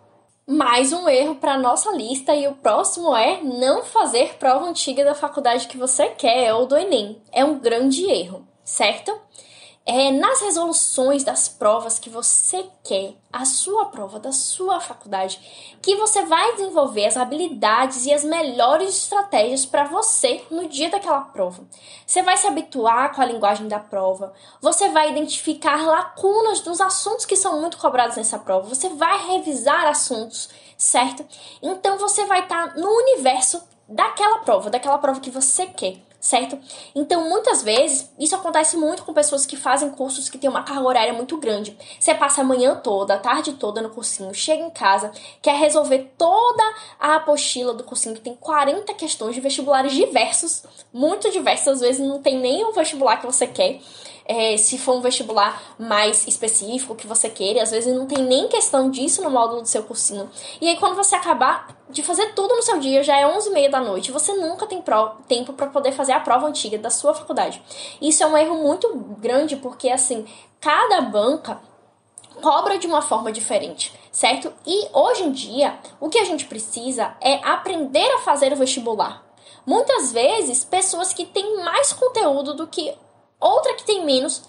mais 0.47 0.93
um 0.93 1.09
erro 1.09 1.35
para 1.35 1.57
nossa 1.57 1.91
lista 1.91 2.35
e 2.35 2.47
o 2.47 2.53
próximo 2.53 3.15
é 3.15 3.41
não 3.41 3.83
fazer 3.83 4.35
prova 4.37 4.65
antiga 4.65 5.03
da 5.03 5.15
faculdade 5.15 5.67
que 5.67 5.77
você 5.77 6.09
quer 6.09 6.53
ou 6.53 6.67
do 6.67 6.77
Enem. 6.77 7.19
É 7.31 7.43
um 7.43 7.57
grande 7.57 8.05
erro, 8.05 8.47
certo? 8.63 9.11
É, 9.85 10.11
nas 10.11 10.41
resoluções 10.41 11.23
das 11.23 11.47
provas 11.47 11.99
que 11.99 12.09
você 12.09 12.65
quer, 12.83 13.13
a 13.31 13.45
sua 13.45 13.85
prova 13.85 14.19
da 14.19 14.31
sua 14.31 14.79
faculdade, 14.79 15.39
que 15.79 15.95
você 15.95 16.23
vai 16.23 16.55
desenvolver 16.55 17.05
as 17.05 17.15
habilidades 17.15 18.07
e 18.07 18.11
as 18.11 18.23
melhores 18.23 18.89
estratégias 18.89 19.63
para 19.63 19.83
você 19.83 20.43
no 20.49 20.67
dia 20.67 20.89
daquela 20.89 21.21
prova. 21.21 21.63
Você 22.05 22.23
vai 22.23 22.35
se 22.35 22.47
habituar 22.47 23.13
com 23.13 23.21
a 23.21 23.25
linguagem 23.25 23.67
da 23.67 23.77
prova, 23.77 24.33
você 24.59 24.89
vai 24.89 25.11
identificar 25.11 25.85
lacunas 25.85 26.61
dos 26.61 26.81
assuntos 26.81 27.25
que 27.25 27.35
são 27.35 27.61
muito 27.61 27.77
cobrados 27.77 28.17
nessa 28.17 28.39
prova, 28.39 28.67
você 28.67 28.89
vai 28.89 29.27
revisar 29.27 29.85
assuntos, 29.85 30.49
certo? 30.75 31.23
Então 31.61 31.99
você 31.99 32.25
vai 32.25 32.41
estar 32.41 32.73
tá 32.73 32.79
no 32.79 32.89
universo 32.89 33.61
daquela 33.87 34.39
prova, 34.39 34.71
daquela 34.71 34.97
prova 34.97 35.19
que 35.19 35.29
você 35.29 35.67
quer 35.67 35.97
certo? 36.19 36.57
Então, 36.95 37.29
muitas 37.29 37.63
vezes, 37.63 38.11
isso 38.19 38.35
acontece 38.35 38.77
muito 38.77 39.03
com 39.03 39.13
pessoas 39.13 39.45
que 39.45 39.55
fazem 39.55 39.89
cursos 39.91 40.29
que 40.29 40.37
têm 40.37 40.49
uma 40.49 40.63
carga 40.63 40.83
horária 40.83 41.13
muito 41.13 41.37
grande. 41.37 41.77
Você 41.99 42.13
passa 42.13 42.41
a 42.41 42.43
manhã 42.43 42.75
toda, 42.75 43.15
a 43.15 43.19
tarde 43.19 43.53
toda 43.53 43.81
no 43.81 43.89
cursinho, 43.89 44.33
chega 44.33 44.63
em 44.63 44.69
casa, 44.69 45.11
quer 45.41 45.55
resolver 45.57 46.11
toda 46.17 46.63
a 46.99 47.15
apostila 47.15 47.73
do 47.73 47.83
cursinho, 47.83 48.15
que 48.15 48.21
tem 48.21 48.35
40 48.35 48.93
questões 48.93 49.35
de 49.35 49.41
vestibulares 49.41 49.93
diversos, 49.93 50.63
muito 50.93 51.31
diversos, 51.31 51.67
às 51.67 51.79
vezes 51.79 52.05
não 52.05 52.21
tem 52.21 52.39
nem 52.39 52.63
o 52.65 52.71
vestibular 52.71 53.17
que 53.17 53.25
você 53.25 53.47
quer 53.47 53.79
é, 54.25 54.57
se 54.57 54.77
for 54.77 54.95
um 54.95 55.01
vestibular 55.01 55.61
mais 55.77 56.27
específico 56.27 56.95
que 56.95 57.05
você 57.05 57.29
queira, 57.29 57.61
às 57.61 57.71
vezes 57.71 57.93
não 57.93 58.07
tem 58.07 58.23
nem 58.23 58.47
questão 58.47 58.89
disso 58.89 59.21
no 59.21 59.29
módulo 59.29 59.61
do 59.61 59.67
seu 59.67 59.83
cursinho. 59.83 60.29
E 60.59 60.67
aí, 60.67 60.77
quando 60.77 60.95
você 60.95 61.15
acabar 61.15 61.67
de 61.89 62.01
fazer 62.01 62.33
tudo 62.33 62.55
no 62.55 62.63
seu 62.63 62.79
dia, 62.79 63.03
já 63.03 63.17
é 63.17 63.27
11 63.27 63.49
e 63.49 63.53
meia 63.53 63.69
da 63.69 63.79
noite, 63.79 64.11
você 64.11 64.33
nunca 64.33 64.65
tem 64.65 64.83
tempo 65.27 65.53
para 65.53 65.67
poder 65.67 65.91
fazer 65.91 66.13
a 66.13 66.19
prova 66.19 66.47
antiga 66.47 66.77
da 66.77 66.89
sua 66.89 67.13
faculdade. 67.13 67.61
Isso 68.01 68.23
é 68.23 68.27
um 68.27 68.35
erro 68.35 68.55
muito 68.55 68.91
grande, 69.19 69.55
porque 69.55 69.89
assim, 69.89 70.25
cada 70.59 71.01
banca 71.01 71.61
cobra 72.41 72.77
de 72.77 72.87
uma 72.87 73.01
forma 73.01 73.31
diferente, 73.31 73.93
certo? 74.11 74.51
E 74.65 74.89
hoje 74.91 75.23
em 75.23 75.31
dia, 75.31 75.77
o 75.99 76.09
que 76.09 76.17
a 76.19 76.25
gente 76.25 76.45
precisa 76.45 77.15
é 77.21 77.35
aprender 77.47 78.09
a 78.13 78.19
fazer 78.19 78.51
o 78.51 78.57
vestibular. 78.57 79.23
Muitas 79.65 80.11
vezes, 80.11 80.63
pessoas 80.63 81.13
que 81.13 81.25
têm 81.25 81.63
mais 81.63 81.91
conteúdo 81.93 82.53
do 82.53 82.67
que 82.67 82.93
outra 83.39 83.73
que 83.75 83.85
tem 83.85 84.05
menos, 84.05 84.43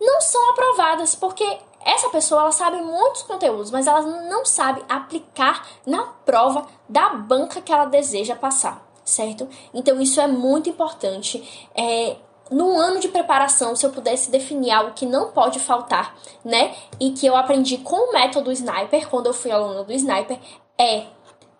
não 0.00 0.20
são 0.20 0.50
aprovadas, 0.50 1.14
porque 1.14 1.44
essa 1.84 2.08
pessoa 2.10 2.42
ela 2.42 2.52
sabe 2.52 2.80
muitos 2.80 3.22
conteúdos, 3.22 3.70
mas 3.70 3.86
ela 3.86 4.02
não 4.02 4.44
sabe 4.44 4.84
aplicar 4.88 5.66
na 5.86 6.04
prova 6.24 6.66
da 6.88 7.10
banca 7.10 7.60
que 7.60 7.72
ela 7.72 7.86
deseja 7.86 8.36
passar, 8.36 8.86
certo? 9.04 9.48
Então 9.72 10.00
isso 10.00 10.20
é 10.20 10.26
muito 10.26 10.68
importante. 10.68 11.68
É, 11.74 12.16
no 12.50 12.78
ano 12.78 13.00
de 13.00 13.08
preparação, 13.08 13.76
se 13.76 13.84
eu 13.84 13.90
pudesse 13.90 14.30
definir 14.30 14.70
algo 14.70 14.92
que 14.92 15.06
não 15.06 15.30
pode 15.32 15.58
faltar, 15.60 16.16
né? 16.44 16.74
E 16.98 17.10
que 17.10 17.26
eu 17.26 17.36
aprendi 17.36 17.78
com 17.78 17.96
o 17.96 18.12
método 18.12 18.52
Sniper, 18.52 19.08
quando 19.08 19.26
eu 19.26 19.34
fui 19.34 19.50
aluna 19.50 19.84
do 19.84 19.92
Sniper, 19.92 20.38
é 20.78 21.06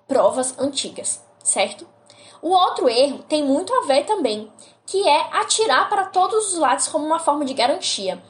provas 0.07 0.59
antigas, 0.59 1.23
certo? 1.43 1.87
O 2.41 2.51
outro 2.51 2.89
erro 2.89 3.19
tem 3.29 3.43
muito 3.43 3.75
a 3.75 3.87
ver 3.87 4.05
também, 4.05 4.51
que 4.89 5.07
é 5.07 5.29
atirar 5.33 5.89
para 5.89 6.07
todos 6.07 6.53
os 6.53 6.59
lados 6.59 6.89
como 6.89 7.05
uma 7.05 7.19
forma 7.19 7.45
de 7.45 7.53
garantia. 7.53 8.23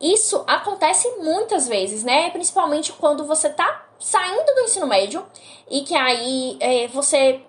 Isso 0.00 0.42
acontece 0.46 1.06
muitas 1.18 1.68
vezes, 1.68 2.02
né? 2.02 2.30
Principalmente 2.30 2.92
quando 2.92 3.26
você 3.26 3.50
tá 3.50 3.86
saindo 3.98 4.54
do 4.54 4.60
ensino 4.62 4.86
médio 4.86 5.22
e 5.70 5.82
que 5.82 5.94
aí 5.94 6.56
é, 6.60 6.88
você 6.88 7.42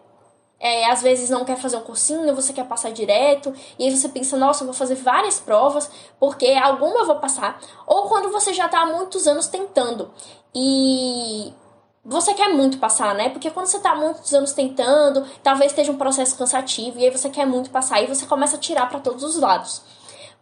é, 0.60 0.92
às 0.92 1.02
vezes 1.02 1.30
não 1.30 1.46
quer 1.46 1.56
fazer 1.56 1.78
um 1.78 1.84
cursinho, 1.84 2.36
você 2.36 2.52
quer 2.52 2.66
passar 2.66 2.92
direto, 2.92 3.54
e 3.78 3.86
aí 3.86 3.96
você 3.96 4.10
pensa, 4.10 4.36
nossa, 4.36 4.64
eu 4.64 4.66
vou 4.66 4.74
fazer 4.74 4.96
várias 4.96 5.40
provas, 5.40 5.90
porque 6.20 6.48
alguma 6.48 7.00
eu 7.00 7.06
vou 7.06 7.16
passar. 7.16 7.62
Ou 7.88 8.10
quando 8.10 8.30
você 8.30 8.54
já 8.54 8.66
está 8.66 8.82
há 8.82 8.86
muitos 8.86 9.26
anos 9.26 9.48
tentando. 9.48 10.12
E 10.54 11.54
você 12.10 12.34
quer 12.34 12.50
muito 12.50 12.80
passar, 12.80 13.14
né? 13.14 13.30
Porque 13.30 13.52
quando 13.52 13.68
você 13.68 13.80
tá 13.80 13.94
muitos 13.94 14.34
anos 14.34 14.52
tentando, 14.52 15.24
talvez 15.44 15.72
esteja 15.72 15.92
um 15.92 15.98
processo 15.98 16.36
cansativo, 16.36 16.98
e 16.98 17.06
aí 17.06 17.12
você 17.12 17.30
quer 17.30 17.46
muito 17.46 17.70
passar, 17.70 18.02
e 18.02 18.08
você 18.08 18.26
começa 18.26 18.56
a 18.56 18.60
tirar 18.60 18.90
para 18.90 19.00
todos 19.00 19.24
os 19.24 19.38
lados. 19.38 19.84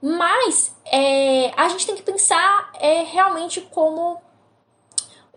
Mas 0.01 0.73
é, 0.85 1.51
a 1.57 1.67
gente 1.67 1.85
tem 1.85 1.95
que 1.95 2.03
pensar 2.03 2.71
é, 2.75 3.03
realmente 3.03 3.59
como 3.59 4.21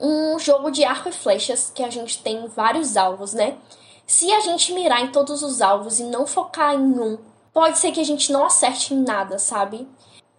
um 0.00 0.38
jogo 0.38 0.70
de 0.70 0.84
arco 0.84 1.08
e 1.08 1.12
flechas, 1.12 1.72
que 1.75 1.82
a 1.82 1.90
gente 1.90 2.22
tem 2.22 2.46
vários 2.46 2.96
alvos, 2.96 3.34
né? 3.34 3.58
Se 4.06 4.32
a 4.32 4.40
gente 4.40 4.72
mirar 4.72 5.02
em 5.02 5.10
todos 5.10 5.42
os 5.42 5.60
alvos 5.60 5.99
e 5.99 6.04
não 6.04 6.28
focar 6.28 6.75
em 6.75 7.00
um, 7.00 7.18
pode 7.52 7.78
ser 7.78 7.90
que 7.90 8.00
a 8.00 8.04
gente 8.04 8.30
não 8.30 8.44
acerte 8.44 8.94
em 8.94 9.02
nada, 9.02 9.37
sabe? 9.37 9.88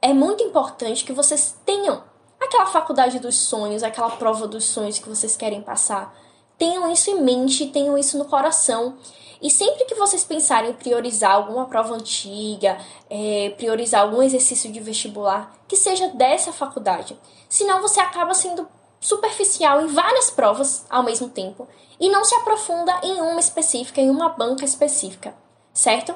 É 0.01 0.13
muito 0.13 0.41
importante 0.41 1.03
que 1.03 1.11
vocês 1.11 1.59
tenham 1.65 2.01
aquela 2.41 2.65
faculdade 2.65 3.19
dos 3.19 3.35
sonhos, 3.35 3.83
aquela 3.83 4.09
prova 4.11 4.47
dos 4.47 4.65
sonhos 4.65 4.99
que 4.99 5.07
vocês 5.07 5.37
querem 5.37 5.61
passar. 5.61 6.13
Tenham 6.57 6.91
isso 6.91 7.09
em 7.09 7.21
mente, 7.21 7.67
tenham 7.67 7.97
isso 7.97 8.17
no 8.17 8.25
coração. 8.25 8.97
E 9.41 9.49
sempre 9.49 9.85
que 9.85 9.95
vocês 9.95 10.23
pensarem 10.23 10.71
em 10.71 10.73
priorizar 10.73 11.31
alguma 11.31 11.65
prova 11.65 11.95
antiga, 11.95 12.77
é, 13.09 13.53
priorizar 13.57 14.01
algum 14.01 14.21
exercício 14.21 14.71
de 14.71 14.79
vestibular, 14.79 15.51
que 15.67 15.75
seja 15.75 16.09
dessa 16.09 16.51
faculdade. 16.51 17.19
Senão 17.49 17.81
você 17.81 17.99
acaba 17.99 18.33
sendo 18.33 18.67
superficial 18.99 19.81
em 19.81 19.87
várias 19.87 20.29
provas 20.29 20.85
ao 20.87 21.01
mesmo 21.01 21.27
tempo 21.27 21.67
e 21.99 22.09
não 22.09 22.23
se 22.23 22.35
aprofunda 22.35 22.93
em 23.01 23.19
uma 23.19 23.39
específica, 23.39 23.99
em 23.99 24.11
uma 24.11 24.29
banca 24.29 24.63
específica, 24.63 25.35
certo? 25.73 26.13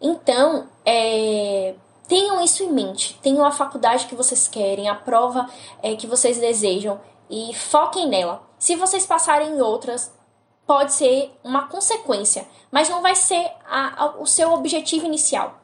Então, 0.00 0.68
é, 0.86 1.74
Tenham 2.10 2.42
isso 2.42 2.64
em 2.64 2.72
mente. 2.72 3.16
Tenham 3.22 3.46
a 3.46 3.52
faculdade 3.52 4.06
que 4.06 4.16
vocês 4.16 4.48
querem, 4.48 4.88
a 4.88 4.96
prova 4.96 5.48
é, 5.80 5.94
que 5.94 6.08
vocês 6.08 6.38
desejam 6.38 7.00
e 7.30 7.54
foquem 7.54 8.08
nela. 8.08 8.42
Se 8.58 8.74
vocês 8.74 9.06
passarem 9.06 9.50
em 9.50 9.60
outras, 9.60 10.12
pode 10.66 10.92
ser 10.92 11.30
uma 11.44 11.68
consequência, 11.68 12.48
mas 12.68 12.88
não 12.88 13.00
vai 13.00 13.14
ser 13.14 13.52
a, 13.64 14.06
a, 14.06 14.06
o 14.18 14.26
seu 14.26 14.52
objetivo 14.52 15.06
inicial. 15.06 15.60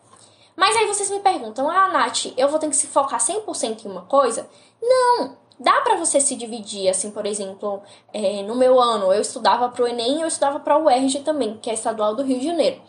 Mas 0.54 0.76
aí 0.76 0.86
vocês 0.86 1.10
me 1.10 1.18
perguntam: 1.18 1.68
ah, 1.68 1.88
Nath, 1.88 2.26
eu 2.36 2.48
vou 2.48 2.60
ter 2.60 2.70
que 2.70 2.76
se 2.76 2.86
focar 2.86 3.18
100% 3.18 3.84
em 3.84 3.88
uma 3.88 4.02
coisa? 4.02 4.48
Não! 4.80 5.36
Dá 5.58 5.80
para 5.80 5.96
você 5.96 6.20
se 6.20 6.36
dividir, 6.36 6.88
assim, 6.88 7.10
por 7.10 7.26
exemplo, 7.26 7.82
é, 8.12 8.42
no 8.44 8.54
meu 8.54 8.80
ano 8.80 9.12
eu 9.12 9.20
estudava 9.20 9.68
para 9.68 9.82
o 9.82 9.88
Enem 9.88 10.18
e 10.18 10.20
eu 10.20 10.28
estudava 10.28 10.60
para 10.60 10.78
o 10.78 10.84
UERJ 10.84 11.22
também, 11.24 11.58
que 11.58 11.70
é 11.70 11.74
estadual 11.74 12.14
do 12.14 12.22
Rio 12.22 12.38
de 12.38 12.46
Janeiro 12.46 12.80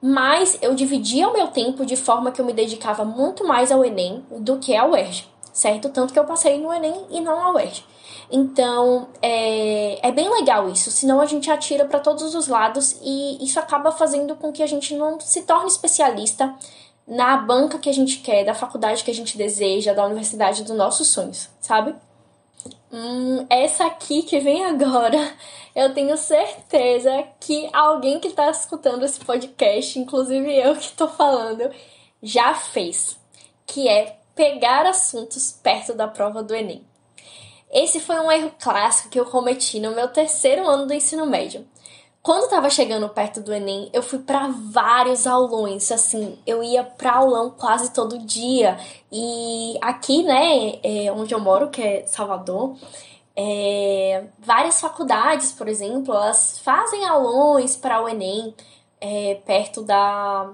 mas 0.00 0.58
eu 0.60 0.74
dividia 0.74 1.28
o 1.28 1.32
meu 1.32 1.48
tempo 1.48 1.84
de 1.86 1.96
forma 1.96 2.30
que 2.30 2.40
eu 2.40 2.44
me 2.44 2.52
dedicava 2.52 3.04
muito 3.04 3.46
mais 3.46 3.72
ao 3.72 3.84
Enem 3.84 4.24
do 4.30 4.58
que 4.58 4.76
ao 4.76 4.90
UERJ, 4.90 5.28
certo? 5.52 5.88
Tanto 5.88 6.12
que 6.12 6.18
eu 6.18 6.24
passei 6.24 6.60
no 6.60 6.72
Enem 6.72 7.06
e 7.10 7.20
não 7.20 7.42
ao 7.42 7.54
UERJ. 7.54 7.84
Então, 8.30 9.08
é, 9.22 10.06
é 10.06 10.12
bem 10.12 10.28
legal 10.28 10.68
isso, 10.68 10.90
senão 10.90 11.20
a 11.20 11.26
gente 11.26 11.50
atira 11.50 11.84
para 11.84 12.00
todos 12.00 12.34
os 12.34 12.48
lados 12.48 12.98
e 13.02 13.42
isso 13.44 13.58
acaba 13.58 13.92
fazendo 13.92 14.34
com 14.34 14.52
que 14.52 14.62
a 14.62 14.66
gente 14.66 14.94
não 14.94 15.20
se 15.20 15.42
torne 15.42 15.68
especialista 15.68 16.54
na 17.06 17.36
banca 17.36 17.78
que 17.78 17.88
a 17.88 17.94
gente 17.94 18.18
quer, 18.18 18.44
da 18.44 18.52
faculdade 18.52 19.04
que 19.04 19.10
a 19.10 19.14
gente 19.14 19.38
deseja, 19.38 19.94
da 19.94 20.04
universidade 20.04 20.64
dos 20.64 20.76
nossos 20.76 21.06
sonhos, 21.08 21.48
sabe? 21.60 21.94
Hum, 22.92 23.44
essa 23.50 23.86
aqui 23.86 24.22
que 24.22 24.38
vem 24.38 24.64
agora 24.64 25.18
eu 25.74 25.92
tenho 25.92 26.16
certeza 26.16 27.24
que 27.40 27.68
alguém 27.72 28.20
que 28.20 28.28
está 28.28 28.48
escutando 28.48 29.04
esse 29.04 29.20
podcast, 29.20 29.98
inclusive 29.98 30.54
eu 30.54 30.74
que 30.76 30.84
estou 30.84 31.08
falando, 31.08 31.68
já 32.22 32.54
fez, 32.54 33.18
que 33.66 33.88
é 33.88 34.18
pegar 34.34 34.86
assuntos 34.86 35.50
perto 35.50 35.94
da 35.94 36.06
prova 36.06 36.42
do 36.42 36.54
Enem. 36.54 36.86
Esse 37.70 37.98
foi 37.98 38.18
um 38.20 38.30
erro 38.30 38.52
clássico 38.60 39.08
que 39.08 39.18
eu 39.18 39.26
cometi 39.26 39.80
no 39.80 39.94
meu 39.94 40.08
terceiro 40.08 40.68
ano 40.68 40.86
do 40.86 40.94
ensino 40.94 41.26
médio. 41.26 41.66
Quando 42.26 42.42
estava 42.42 42.68
chegando 42.68 43.08
perto 43.08 43.40
do 43.40 43.54
Enem, 43.54 43.88
eu 43.92 44.02
fui 44.02 44.18
para 44.18 44.48
vários 44.48 45.28
aulões, 45.28 45.92
assim, 45.92 46.36
eu 46.44 46.60
ia 46.60 46.82
para 46.82 47.12
aulão 47.12 47.50
quase 47.50 47.92
todo 47.92 48.18
dia. 48.18 48.76
E 49.12 49.78
aqui, 49.80 50.24
né, 50.24 50.80
é 50.82 51.12
onde 51.12 51.32
eu 51.32 51.38
moro, 51.38 51.70
que 51.70 51.80
é 51.80 52.04
Salvador, 52.04 52.74
é, 53.36 54.24
várias 54.40 54.80
faculdades, 54.80 55.52
por 55.52 55.68
exemplo, 55.68 56.12
elas 56.12 56.58
fazem 56.58 57.06
aulões 57.06 57.76
para 57.76 58.02
o 58.02 58.08
Enem 58.08 58.52
é, 59.00 59.36
perto, 59.46 59.82
da, 59.82 60.50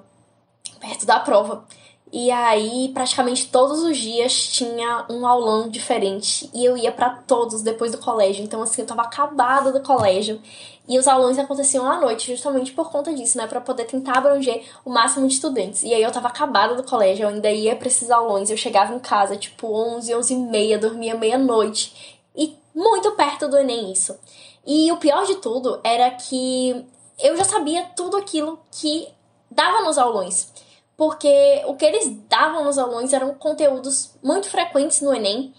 perto 0.78 1.06
da 1.06 1.20
prova. 1.20 1.64
E 2.12 2.30
aí, 2.30 2.90
praticamente 2.92 3.48
todos 3.48 3.82
os 3.82 3.96
dias 3.96 4.48
tinha 4.48 5.06
um 5.08 5.26
aulão 5.26 5.70
diferente. 5.70 6.50
E 6.52 6.62
eu 6.62 6.76
ia 6.76 6.92
para 6.92 7.08
todos 7.26 7.62
depois 7.62 7.90
do 7.90 7.96
colégio. 7.96 8.44
Então, 8.44 8.60
assim, 8.60 8.82
eu 8.82 8.86
tava 8.86 9.00
acabada 9.00 9.72
do 9.72 9.80
colégio. 9.80 10.38
E 10.86 10.98
os 10.98 11.08
aulões 11.08 11.38
aconteciam 11.38 11.90
à 11.90 11.98
noite, 11.98 12.30
justamente 12.30 12.72
por 12.72 12.90
conta 12.90 13.14
disso, 13.14 13.38
né? 13.38 13.46
Pra 13.46 13.62
poder 13.62 13.86
tentar 13.86 14.18
abranger 14.18 14.62
o 14.84 14.90
máximo 14.90 15.26
de 15.26 15.32
estudantes. 15.32 15.82
E 15.82 15.94
aí, 15.94 16.02
eu 16.02 16.12
tava 16.12 16.28
acabada 16.28 16.74
do 16.74 16.82
colégio, 16.82 17.24
eu 17.24 17.28
ainda 17.30 17.50
ia 17.50 17.74
pra 17.74 17.88
esses 17.88 18.10
aulões. 18.10 18.50
Eu 18.50 18.58
chegava 18.58 18.94
em 18.94 18.98
casa, 18.98 19.34
tipo, 19.34 19.66
11, 19.68 20.14
11 20.14 20.34
e 20.34 20.36
meia, 20.36 20.78
dormia 20.78 21.14
meia-noite. 21.14 22.20
E 22.36 22.54
muito 22.74 23.12
perto 23.12 23.48
do 23.48 23.56
Enem 23.56 23.90
isso. 23.90 24.14
E 24.66 24.92
o 24.92 24.98
pior 24.98 25.24
de 25.24 25.36
tudo 25.36 25.80
era 25.82 26.10
que 26.10 26.84
eu 27.18 27.36
já 27.38 27.44
sabia 27.44 27.84
tudo 27.96 28.18
aquilo 28.18 28.58
que 28.70 29.08
dava 29.50 29.80
nos 29.82 29.96
aulões. 29.96 30.52
Porque 31.02 31.64
o 31.66 31.74
que 31.74 31.84
eles 31.84 32.08
davam 32.28 32.62
nos 32.62 32.78
aulões 32.78 33.12
eram 33.12 33.34
conteúdos 33.34 34.14
muito 34.22 34.48
frequentes 34.48 35.00
no 35.00 35.12
Enem 35.12 35.52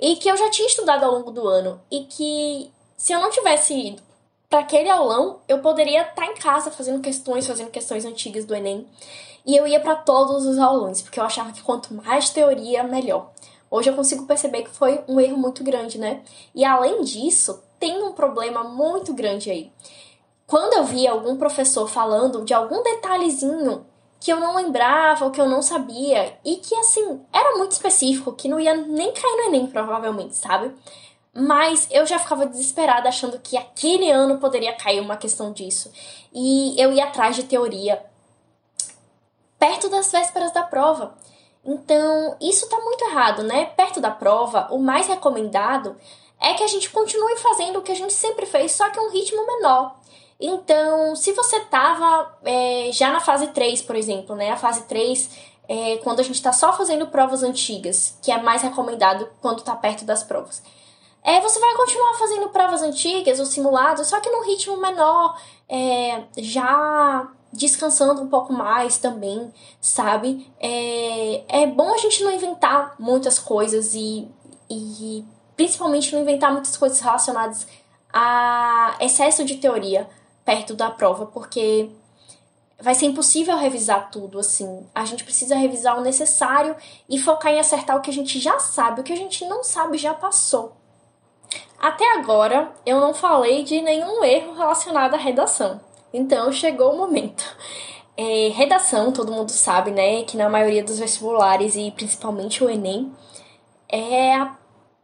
e 0.00 0.16
que 0.16 0.30
eu 0.30 0.34
já 0.34 0.48
tinha 0.48 0.66
estudado 0.66 1.04
ao 1.04 1.12
longo 1.12 1.30
do 1.30 1.46
ano 1.46 1.78
e 1.90 2.04
que 2.04 2.72
se 2.96 3.12
eu 3.12 3.20
não 3.20 3.28
tivesse 3.28 3.74
ido 3.74 4.02
para 4.48 4.60
aquele 4.60 4.88
aulão, 4.88 5.40
eu 5.46 5.58
poderia 5.58 6.00
estar 6.00 6.14
tá 6.14 6.26
em 6.26 6.34
casa 6.36 6.70
fazendo 6.70 7.02
questões, 7.02 7.46
fazendo 7.46 7.70
questões 7.70 8.06
antigas 8.06 8.46
do 8.46 8.54
Enem. 8.54 8.88
E 9.44 9.54
eu 9.54 9.66
ia 9.66 9.78
para 9.78 9.94
todos 9.94 10.46
os 10.46 10.56
aulões, 10.56 11.02
porque 11.02 11.20
eu 11.20 11.24
achava 11.24 11.52
que 11.52 11.60
quanto 11.60 11.92
mais 11.92 12.30
teoria, 12.30 12.82
melhor. 12.82 13.30
Hoje 13.70 13.90
eu 13.90 13.94
consigo 13.94 14.24
perceber 14.24 14.62
que 14.62 14.70
foi 14.70 15.04
um 15.06 15.20
erro 15.20 15.36
muito 15.36 15.62
grande, 15.62 15.98
né? 15.98 16.22
E 16.54 16.64
além 16.64 17.02
disso, 17.02 17.62
tem 17.78 18.02
um 18.02 18.12
problema 18.14 18.64
muito 18.64 19.12
grande 19.12 19.50
aí. 19.50 19.70
Quando 20.46 20.72
eu 20.72 20.84
via 20.84 21.10
algum 21.10 21.36
professor 21.36 21.86
falando 21.86 22.42
de 22.42 22.54
algum 22.54 22.82
detalhezinho 22.82 23.84
que 24.20 24.32
eu 24.32 24.40
não 24.40 24.56
lembrava 24.56 25.24
ou 25.24 25.30
que 25.30 25.40
eu 25.40 25.48
não 25.48 25.62
sabia 25.62 26.38
e 26.44 26.56
que 26.56 26.74
assim 26.74 27.20
era 27.32 27.56
muito 27.56 27.72
específico, 27.72 28.32
que 28.32 28.48
não 28.48 28.58
ia 28.58 28.76
nem 28.76 29.12
cair 29.12 29.36
no 29.36 29.44
Enem 29.44 29.66
provavelmente, 29.66 30.36
sabe? 30.36 30.74
Mas 31.32 31.86
eu 31.90 32.04
já 32.04 32.18
ficava 32.18 32.46
desesperada 32.46 33.08
achando 33.08 33.38
que 33.38 33.56
aquele 33.56 34.10
ano 34.10 34.38
poderia 34.38 34.72
cair 34.72 35.00
uma 35.00 35.16
questão 35.16 35.52
disso. 35.52 35.92
E 36.32 36.74
eu 36.80 36.92
ia 36.92 37.04
atrás 37.04 37.36
de 37.36 37.44
teoria 37.44 38.02
perto 39.58 39.88
das 39.88 40.10
vésperas 40.10 40.52
da 40.52 40.62
prova. 40.62 41.14
Então, 41.64 42.36
isso 42.40 42.68
tá 42.68 42.80
muito 42.80 43.04
errado, 43.04 43.42
né? 43.42 43.66
Perto 43.66 44.00
da 44.00 44.10
prova, 44.10 44.68
o 44.70 44.78
mais 44.78 45.06
recomendado 45.06 45.96
é 46.40 46.54
que 46.54 46.62
a 46.62 46.68
gente 46.68 46.90
continue 46.90 47.36
fazendo 47.36 47.78
o 47.78 47.82
que 47.82 47.92
a 47.92 47.96
gente 47.96 48.12
sempre 48.12 48.46
fez, 48.46 48.72
só 48.72 48.88
que 48.90 48.98
um 48.98 49.10
ritmo 49.10 49.44
menor. 49.46 49.97
Então, 50.40 51.16
se 51.16 51.32
você 51.32 51.60
tava 51.60 52.38
é, 52.44 52.90
já 52.92 53.10
na 53.10 53.20
fase 53.20 53.48
3, 53.48 53.82
por 53.82 53.96
exemplo, 53.96 54.36
né? 54.36 54.50
A 54.50 54.56
fase 54.56 54.82
3 54.84 55.30
é 55.68 55.96
quando 55.98 56.20
a 56.20 56.22
gente 56.22 56.40
tá 56.40 56.52
só 56.52 56.72
fazendo 56.72 57.08
provas 57.08 57.42
antigas, 57.42 58.16
que 58.22 58.30
é 58.30 58.40
mais 58.40 58.62
recomendado 58.62 59.28
quando 59.42 59.62
tá 59.62 59.74
perto 59.74 60.04
das 60.04 60.22
provas. 60.22 60.62
É, 61.22 61.40
você 61.40 61.58
vai 61.58 61.76
continuar 61.76 62.14
fazendo 62.14 62.48
provas 62.50 62.82
antigas 62.82 63.40
ou 63.40 63.46
simulados, 63.46 64.06
só 64.06 64.20
que 64.20 64.30
num 64.30 64.44
ritmo 64.44 64.76
menor, 64.76 65.36
é, 65.68 66.22
já 66.38 67.28
descansando 67.52 68.22
um 68.22 68.28
pouco 68.28 68.52
mais 68.52 68.98
também, 68.98 69.52
sabe? 69.80 70.50
É, 70.60 71.62
é 71.62 71.66
bom 71.66 71.92
a 71.92 71.98
gente 71.98 72.22
não 72.22 72.32
inventar 72.32 72.94
muitas 72.98 73.38
coisas 73.38 73.94
e, 73.94 74.28
e 74.70 75.24
principalmente 75.56 76.14
não 76.14 76.22
inventar 76.22 76.52
muitas 76.52 76.76
coisas 76.76 77.00
relacionadas 77.00 77.66
a 78.12 78.96
excesso 79.00 79.44
de 79.44 79.56
teoria 79.56 80.08
perto 80.48 80.72
da 80.72 80.90
prova, 80.90 81.26
porque 81.26 81.90
vai 82.80 82.94
ser 82.94 83.04
impossível 83.04 83.54
revisar 83.58 84.10
tudo 84.10 84.38
assim. 84.38 84.88
A 84.94 85.04
gente 85.04 85.22
precisa 85.22 85.54
revisar 85.54 85.98
o 85.98 86.00
necessário 86.00 86.74
e 87.06 87.18
focar 87.18 87.52
em 87.52 87.60
acertar 87.60 87.98
o 87.98 88.00
que 88.00 88.08
a 88.08 88.12
gente 88.14 88.40
já 88.40 88.58
sabe, 88.58 89.02
o 89.02 89.04
que 89.04 89.12
a 89.12 89.16
gente 89.16 89.44
não 89.44 89.62
sabe 89.62 89.98
já 89.98 90.14
passou. 90.14 90.72
Até 91.78 92.16
agora 92.16 92.72
eu 92.86 92.98
não 92.98 93.12
falei 93.12 93.62
de 93.62 93.82
nenhum 93.82 94.24
erro 94.24 94.54
relacionado 94.54 95.12
à 95.12 95.18
redação. 95.18 95.82
Então 96.14 96.50
chegou 96.50 96.94
o 96.94 96.96
momento. 96.96 97.44
É, 98.16 98.48
redação, 98.48 99.12
todo 99.12 99.30
mundo 99.30 99.50
sabe, 99.50 99.90
né, 99.90 100.22
que 100.22 100.38
na 100.38 100.48
maioria 100.48 100.82
dos 100.82 100.98
vestibulares 100.98 101.76
e 101.76 101.90
principalmente 101.90 102.64
o 102.64 102.70
Enem, 102.70 103.12
é 103.92 104.48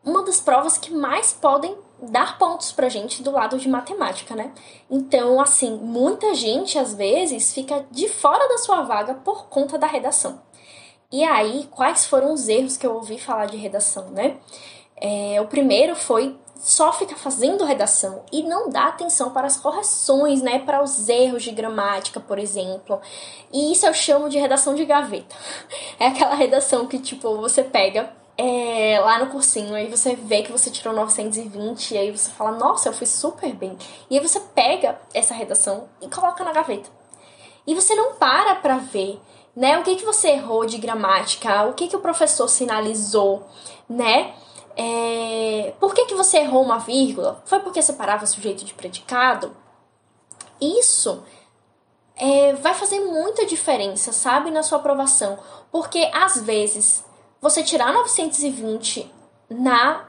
uma 0.02 0.24
das 0.24 0.40
provas 0.40 0.78
que 0.78 0.90
mais 0.90 1.34
podem 1.34 1.83
dar 2.10 2.38
pontos 2.38 2.72
pra 2.72 2.88
gente 2.88 3.22
do 3.22 3.30
lado 3.30 3.58
de 3.58 3.68
matemática, 3.68 4.34
né? 4.34 4.52
Então, 4.90 5.40
assim, 5.40 5.76
muita 5.76 6.34
gente 6.34 6.78
às 6.78 6.94
vezes 6.94 7.52
fica 7.52 7.84
de 7.90 8.08
fora 8.08 8.48
da 8.48 8.58
sua 8.58 8.82
vaga 8.82 9.14
por 9.14 9.46
conta 9.46 9.78
da 9.78 9.86
redação. 9.86 10.40
E 11.12 11.22
aí, 11.22 11.68
quais 11.70 12.06
foram 12.06 12.32
os 12.32 12.48
erros 12.48 12.76
que 12.76 12.86
eu 12.86 12.94
ouvi 12.94 13.18
falar 13.18 13.46
de 13.46 13.56
redação, 13.56 14.10
né? 14.10 14.36
É, 14.96 15.40
o 15.40 15.46
primeiro 15.46 15.94
foi 15.94 16.36
só 16.64 16.92
fica 16.94 17.14
fazendo 17.14 17.62
redação 17.64 18.22
e 18.32 18.42
não 18.42 18.70
dá 18.70 18.86
atenção 18.86 19.30
para 19.30 19.46
as 19.46 19.56
correções, 19.56 20.40
né, 20.40 20.60
para 20.60 20.82
os 20.82 21.10
erros 21.10 21.42
de 21.42 21.50
gramática, 21.50 22.18
por 22.18 22.38
exemplo. 22.38 22.98
E 23.52 23.70
isso 23.70 23.84
eu 23.84 23.92
chamo 23.92 24.30
de 24.30 24.38
redação 24.38 24.74
de 24.74 24.84
gaveta. 24.84 25.36
É 26.00 26.06
aquela 26.08 26.34
redação 26.34 26.86
que 26.86 26.98
tipo 26.98 27.36
você 27.36 27.62
pega 27.62 28.10
é, 28.36 28.98
lá 29.00 29.18
no 29.18 29.30
cursinho, 29.30 29.74
aí 29.74 29.88
você 29.88 30.16
vê 30.16 30.42
que 30.42 30.50
você 30.50 30.70
tirou 30.70 30.94
920 30.94 31.92
e 31.92 31.98
aí 31.98 32.10
você 32.10 32.30
fala: 32.30 32.52
"Nossa, 32.52 32.88
eu 32.88 32.92
fui 32.92 33.06
super 33.06 33.52
bem". 33.54 33.76
E 34.10 34.18
aí 34.18 34.26
você 34.26 34.40
pega 34.40 34.98
essa 35.12 35.34
redação 35.34 35.88
e 36.00 36.08
coloca 36.08 36.42
na 36.44 36.52
gaveta. 36.52 36.90
E 37.66 37.74
você 37.74 37.94
não 37.94 38.14
para 38.14 38.56
para 38.56 38.76
ver, 38.78 39.20
né, 39.56 39.78
o 39.78 39.82
que 39.82 39.96
que 39.96 40.04
você 40.04 40.30
errou 40.30 40.66
de 40.66 40.78
gramática, 40.78 41.64
o 41.64 41.74
que 41.74 41.88
que 41.88 41.96
o 41.96 42.00
professor 42.00 42.48
sinalizou, 42.48 43.46
né? 43.88 44.34
É, 44.76 45.72
por 45.78 45.94
que, 45.94 46.06
que 46.06 46.14
você 46.14 46.38
errou 46.38 46.62
uma 46.62 46.78
vírgula? 46.78 47.40
Foi 47.44 47.60
porque 47.60 47.80
separava 47.80 48.26
sujeito 48.26 48.64
de 48.64 48.74
predicado? 48.74 49.56
Isso 50.60 51.22
é, 52.16 52.54
vai 52.54 52.74
fazer 52.74 53.00
muita 53.00 53.46
diferença, 53.46 54.12
sabe, 54.12 54.50
na 54.50 54.62
sua 54.62 54.78
aprovação. 54.78 55.38
Porque 55.70 56.10
às 56.12 56.40
vezes 56.40 57.04
você 57.44 57.62
tirar 57.62 57.92
920 57.92 59.12
na, 59.50 60.08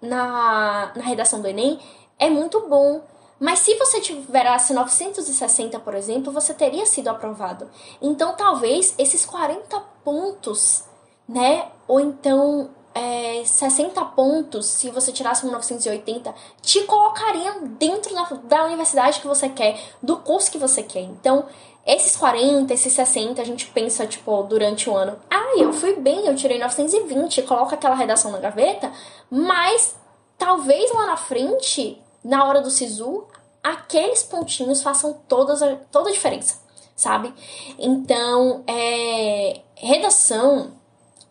na, 0.00 0.92
na 0.94 1.02
redação 1.02 1.42
do 1.42 1.48
Enem 1.48 1.80
é 2.16 2.30
muito 2.30 2.68
bom. 2.68 3.02
Mas 3.40 3.58
se 3.58 3.74
você 3.74 4.00
tivesse 4.00 4.72
960, 4.72 5.80
por 5.80 5.96
exemplo, 5.96 6.32
você 6.32 6.54
teria 6.54 6.86
sido 6.86 7.08
aprovado. 7.08 7.68
Então, 8.00 8.36
talvez 8.36 8.94
esses 8.96 9.26
40 9.26 9.80
pontos, 10.04 10.84
né? 11.28 11.66
Ou 11.88 11.98
então 11.98 12.70
é, 12.94 13.44
60 13.44 14.04
pontos, 14.06 14.66
se 14.66 14.88
você 14.90 15.10
tirasse 15.10 15.44
1980, 15.44 16.32
te 16.62 16.82
colocariam 16.84 17.66
dentro 17.76 18.14
da, 18.14 18.22
da 18.44 18.64
universidade 18.66 19.20
que 19.20 19.26
você 19.26 19.48
quer, 19.48 19.80
do 20.00 20.18
curso 20.18 20.48
que 20.48 20.58
você 20.58 20.84
quer. 20.84 21.02
Então, 21.02 21.44
esses 21.88 22.14
40, 22.16 22.74
esses 22.74 22.92
60, 22.92 23.40
a 23.40 23.44
gente 23.46 23.64
pensa, 23.68 24.06
tipo, 24.06 24.42
durante 24.42 24.90
o 24.90 24.94
ano, 24.94 25.18
ah, 25.30 25.54
eu 25.56 25.72
fui 25.72 25.96
bem, 25.96 26.26
eu 26.26 26.36
tirei 26.36 26.58
920, 26.58 27.40
coloca 27.42 27.76
aquela 27.76 27.94
redação 27.94 28.30
na 28.30 28.38
gaveta, 28.38 28.92
mas 29.30 29.96
talvez 30.36 30.92
lá 30.92 31.06
na 31.06 31.16
frente, 31.16 31.98
na 32.22 32.44
hora 32.44 32.60
do 32.60 32.70
SISU, 32.70 33.26
aqueles 33.62 34.22
pontinhos 34.22 34.82
façam 34.82 35.18
todas 35.26 35.62
a, 35.62 35.76
toda 35.90 36.10
a 36.10 36.12
diferença, 36.12 36.60
sabe? 36.94 37.32
Então, 37.78 38.62
é, 38.66 39.62
redação, 39.74 40.72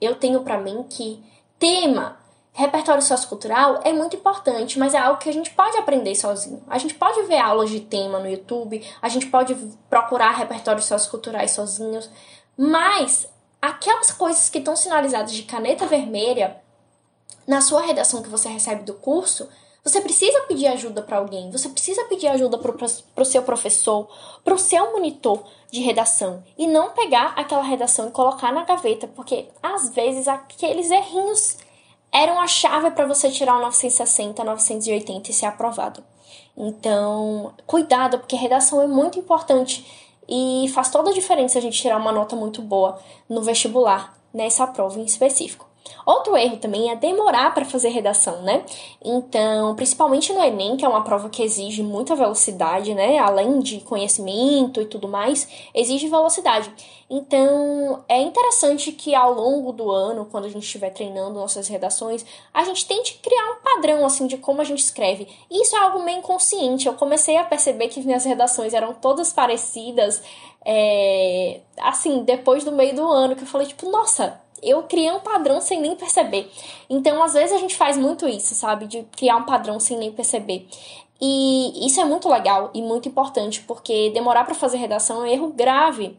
eu 0.02 0.16
tenho 0.16 0.42
para 0.42 0.58
mim 0.58 0.84
que 0.90 1.24
tema, 1.60 2.18
repertório 2.58 3.04
sociocultural 3.04 3.82
é 3.84 3.94
muito 3.94 4.16
importante, 4.16 4.80
mas 4.80 4.96
é 4.96 4.98
algo 4.98 5.20
que 5.20 5.30
a 5.30 5.34
gente 5.34 5.52
pode 5.52 5.78
aprender 5.78 6.16
sozinho. 6.16 6.64
A 6.68 6.80
gente 6.80 6.96
pode 6.96 7.22
ver 7.28 7.38
aulas 7.38 7.70
de 7.70 7.82
tema 7.82 8.20
no 8.20 8.28
YouTube, 8.28 8.84
a 9.00 9.08
gente 9.08 9.28
pode 9.28 9.54
procurar 9.88 10.32
repertórios 10.32 10.86
socioculturais 10.86 11.52
sozinhos, 11.52 12.10
mas 12.58 13.28
aquelas 13.62 14.10
coisas 14.10 14.50
que 14.50 14.58
estão 14.58 14.76
sinalizadas 14.76 15.34
de 15.34 15.44
caneta 15.44 15.86
vermelha 15.86 16.60
na 17.46 17.62
sua 17.62 17.82
redação 17.82 18.24
que 18.24 18.30
você 18.30 18.50
recebe 18.50 18.82
do 18.82 18.96
curso, 18.96 19.48
você 19.84 20.02
precisa 20.02 20.42
pedir 20.48 20.66
ajuda 20.66 21.04
para 21.04 21.18
alguém, 21.18 21.52
você 21.52 21.70
precisa 21.70 22.06
pedir 22.06 22.28
ajuda 22.28 22.58
para 22.58 23.22
o 23.22 23.26
seu 23.26 23.44
professor, 23.44 24.10
para 24.44 24.56
o 24.56 24.60
seu 24.60 24.94
monitor 24.94 25.44
de 25.72 25.82
redação 25.82 26.44
e 26.58 26.66
não 26.66 26.90
pegar 26.90 27.34
aquela 27.36 27.62
redação 27.62 28.08
e 28.08 28.12
colocar 28.12 28.52
na 28.52 28.66
gaveta, 28.66 29.08
porque 29.08 29.48
às 29.62 29.90
vezes 29.90 30.28
aqueles 30.28 30.90
errinhos 30.90 31.67
eram 32.12 32.40
a 32.40 32.48
chave 32.48 32.92
para 32.92 33.06
você 33.06 33.30
tirar 33.30 33.58
o 33.58 33.62
960, 33.62 34.44
980 34.44 35.30
e 35.30 35.34
ser 35.34 35.46
aprovado. 35.46 36.04
Então, 36.56 37.54
cuidado, 37.66 38.18
porque 38.18 38.36
redação 38.36 38.82
é 38.82 38.88
muito 38.88 39.20
importante 39.20 39.86
e 40.28 40.68
faz 40.74 40.90
toda 40.90 41.12
a 41.12 41.14
diferença 41.14 41.60
a 41.60 41.62
gente 41.62 41.80
tirar 41.80 41.98
uma 41.98 42.12
nota 42.12 42.36
muito 42.36 42.62
boa 42.62 43.00
no 43.30 43.42
vestibular, 43.42 44.18
nessa 44.34 44.66
prova 44.66 45.00
em 45.00 45.06
específico. 45.06 45.67
Outro 46.06 46.36
erro 46.38 46.58
também 46.58 46.92
é 46.92 46.96
demorar 46.96 47.54
para 47.54 47.66
fazer 47.66 47.90
redação, 47.90 48.42
né? 48.42 48.64
Então, 49.04 49.76
principalmente 49.76 50.32
no 50.34 50.44
Enem, 50.44 50.78
que 50.78 50.86
é 50.86 50.88
uma 50.88 51.04
prova 51.04 51.30
que 51.30 51.44
exige 51.44 51.84
muita 51.84 52.16
velocidade, 52.16 52.94
né? 52.94 53.18
Além 53.20 53.60
de 53.60 53.80
conhecimento 53.82 54.82
e 54.82 54.86
tudo 54.86 55.08
mais, 55.08 55.48
exige 55.74 56.08
velocidade. 56.08 56.72
Então, 57.10 58.04
é 58.10 58.22
interessante 58.22 58.92
que 58.92 59.16
ao 59.16 59.34
longo 59.34 59.72
do 59.72 59.90
ano, 59.92 60.26
quando 60.26 60.46
a 60.46 60.50
gente 60.50 60.64
estiver 60.64 60.90
treinando 60.90 61.40
nossas 61.40 61.68
redações, 61.68 62.26
a 62.54 62.66
gente 62.66 62.86
tente 62.86 63.20
criar 63.24 63.52
um 63.52 63.62
padrão 63.64 64.06
assim 64.06 64.28
de 64.28 64.38
como 64.38 64.60
a 64.62 64.66
gente 64.66 64.80
escreve. 64.80 65.28
Isso 65.50 65.76
é 65.76 65.80
algo 65.80 66.04
meio 66.04 66.20
inconsciente. 66.20 66.88
Eu 66.88 66.94
comecei 66.96 67.38
a 67.38 67.46
perceber 67.46 67.88
que 67.88 68.02
minhas 68.02 68.26
redações 68.26 68.74
eram 68.74 68.94
todas 68.94 69.32
parecidas, 69.32 70.22
é... 70.66 71.62
assim, 71.78 72.24
depois 72.24 72.66
do 72.66 72.74
meio 72.74 72.94
do 72.94 73.10
ano, 73.10 73.36
que 73.38 73.44
eu 73.44 73.48
falei 73.48 73.68
tipo, 73.68 73.90
nossa, 73.90 74.42
eu 74.62 74.84
criei 74.84 75.12
um 75.12 75.20
padrão 75.20 75.62
sem 75.62 75.80
nem 75.80 75.96
perceber. 75.96 76.52
Então, 76.90 77.22
às 77.24 77.34
vezes 77.34 77.56
a 77.56 77.60
gente 77.60 77.76
faz 77.76 77.98
muito 77.98 78.28
isso, 78.28 78.56
sabe? 78.56 78.88
De 78.88 79.04
criar 79.16 79.38
um 79.38 79.44
padrão 79.44 79.80
sem 79.80 79.98
nem 79.98 80.12
perceber. 80.12 80.68
E 81.20 81.86
isso 81.86 82.00
é 82.00 82.06
muito 82.06 82.30
legal 82.30 82.70
e 82.74 82.82
muito 82.82 83.10
importante, 83.10 83.62
porque 83.62 84.12
demorar 84.12 84.44
para 84.44 84.54
fazer 84.54 84.78
redação 84.78 85.26
é 85.26 85.30
um 85.30 85.32
erro 85.32 85.48
grave. 85.48 86.16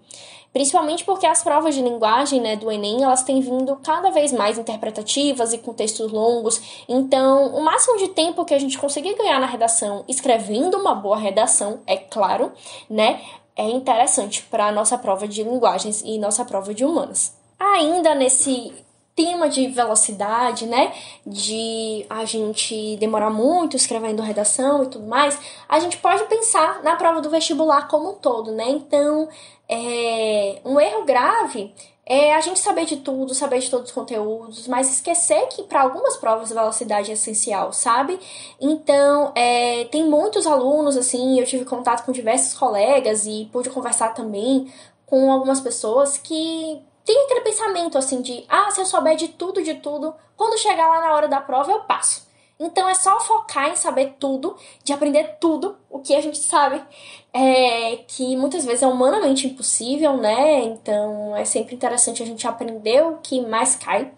Principalmente 0.52 1.04
porque 1.04 1.26
as 1.26 1.42
provas 1.42 1.74
de 1.74 1.82
linguagem 1.82 2.40
né, 2.40 2.56
do 2.56 2.72
Enem 2.72 3.04
elas 3.04 3.22
têm 3.22 3.40
vindo 3.40 3.76
cada 3.76 4.10
vez 4.10 4.32
mais 4.32 4.58
interpretativas 4.58 5.52
e 5.52 5.58
com 5.58 5.74
textos 5.74 6.10
longos. 6.10 6.84
Então, 6.88 7.54
o 7.54 7.62
máximo 7.62 7.98
de 7.98 8.08
tempo 8.08 8.44
que 8.44 8.54
a 8.54 8.58
gente 8.58 8.78
conseguir 8.78 9.14
ganhar 9.14 9.38
na 9.40 9.46
redação 9.46 10.04
escrevendo 10.08 10.76
uma 10.76 10.94
boa 10.94 11.18
redação, 11.18 11.80
é 11.86 11.96
claro, 11.96 12.50
né? 12.88 13.20
É 13.54 13.68
interessante 13.68 14.42
para 14.44 14.68
a 14.68 14.72
nossa 14.72 14.96
prova 14.96 15.28
de 15.28 15.42
linguagens 15.42 16.02
e 16.04 16.18
nossa 16.18 16.44
prova 16.44 16.72
de 16.72 16.84
humanas. 16.84 17.37
Ainda 17.58 18.14
nesse 18.14 18.72
tema 19.18 19.48
de 19.48 19.66
velocidade, 19.66 20.64
né? 20.64 20.94
De 21.26 22.06
a 22.08 22.24
gente 22.24 22.96
demorar 22.98 23.30
muito 23.30 23.76
escrevendo 23.76 24.22
redação 24.22 24.84
e 24.84 24.86
tudo 24.86 25.08
mais, 25.08 25.36
a 25.68 25.80
gente 25.80 25.96
pode 25.96 26.22
pensar 26.26 26.84
na 26.84 26.94
prova 26.94 27.20
do 27.20 27.28
vestibular 27.28 27.88
como 27.88 28.10
um 28.10 28.14
todo, 28.14 28.52
né? 28.52 28.66
Então, 28.68 29.28
é, 29.68 30.60
um 30.64 30.78
erro 30.78 31.04
grave 31.04 31.74
é 32.06 32.32
a 32.32 32.40
gente 32.40 32.60
saber 32.60 32.86
de 32.86 32.98
tudo, 32.98 33.34
saber 33.34 33.58
de 33.58 33.68
todos 33.68 33.88
os 33.88 33.94
conteúdos, 33.94 34.68
mas 34.68 34.90
esquecer 34.90 35.46
que 35.48 35.64
para 35.64 35.82
algumas 35.82 36.16
provas 36.16 36.50
velocidade 36.50 37.10
é 37.10 37.14
essencial, 37.14 37.72
sabe? 37.72 38.18
Então, 38.60 39.32
é, 39.34 39.84
tem 39.86 40.08
muitos 40.08 40.46
alunos, 40.46 40.96
assim, 40.96 41.38
eu 41.38 41.44
tive 41.44 41.64
contato 41.64 42.06
com 42.06 42.12
diversos 42.12 42.56
colegas 42.56 43.26
e 43.26 43.48
pude 43.52 43.68
conversar 43.68 44.14
também 44.14 44.72
com 45.04 45.30
algumas 45.30 45.60
pessoas 45.60 46.16
que 46.16 46.80
tem 47.08 47.24
aquele 47.24 47.40
pensamento 47.40 47.96
assim 47.96 48.20
de, 48.20 48.44
ah, 48.50 48.70
se 48.70 48.82
eu 48.82 48.84
souber 48.84 49.16
de 49.16 49.28
tudo, 49.28 49.62
de 49.62 49.72
tudo, 49.76 50.14
quando 50.36 50.58
chegar 50.58 50.86
lá 50.86 51.00
na 51.00 51.14
hora 51.14 51.26
da 51.26 51.40
prova 51.40 51.72
eu 51.72 51.80
passo. 51.80 52.28
Então 52.60 52.86
é 52.86 52.92
só 52.92 53.18
focar 53.18 53.70
em 53.70 53.76
saber 53.76 54.16
tudo, 54.18 54.54
de 54.84 54.92
aprender 54.92 55.38
tudo, 55.40 55.78
o 55.88 56.00
que 56.00 56.14
a 56.14 56.20
gente 56.20 56.36
sabe, 56.36 56.84
é, 57.32 57.96
que 58.06 58.36
muitas 58.36 58.66
vezes 58.66 58.82
é 58.82 58.86
humanamente 58.86 59.46
impossível, 59.46 60.18
né? 60.18 60.60
Então 60.64 61.34
é 61.34 61.46
sempre 61.46 61.74
interessante 61.74 62.22
a 62.22 62.26
gente 62.26 62.46
aprender 62.46 63.02
o 63.02 63.16
que 63.22 63.40
mais 63.40 63.74
cai, 63.74 64.12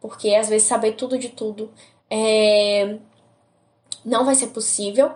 porque 0.00 0.34
às 0.34 0.48
vezes 0.48 0.66
saber 0.66 0.92
tudo 0.92 1.18
de 1.18 1.28
tudo 1.28 1.70
é, 2.08 2.96
não 4.02 4.24
vai 4.24 4.34
ser 4.34 4.46
possível. 4.46 5.12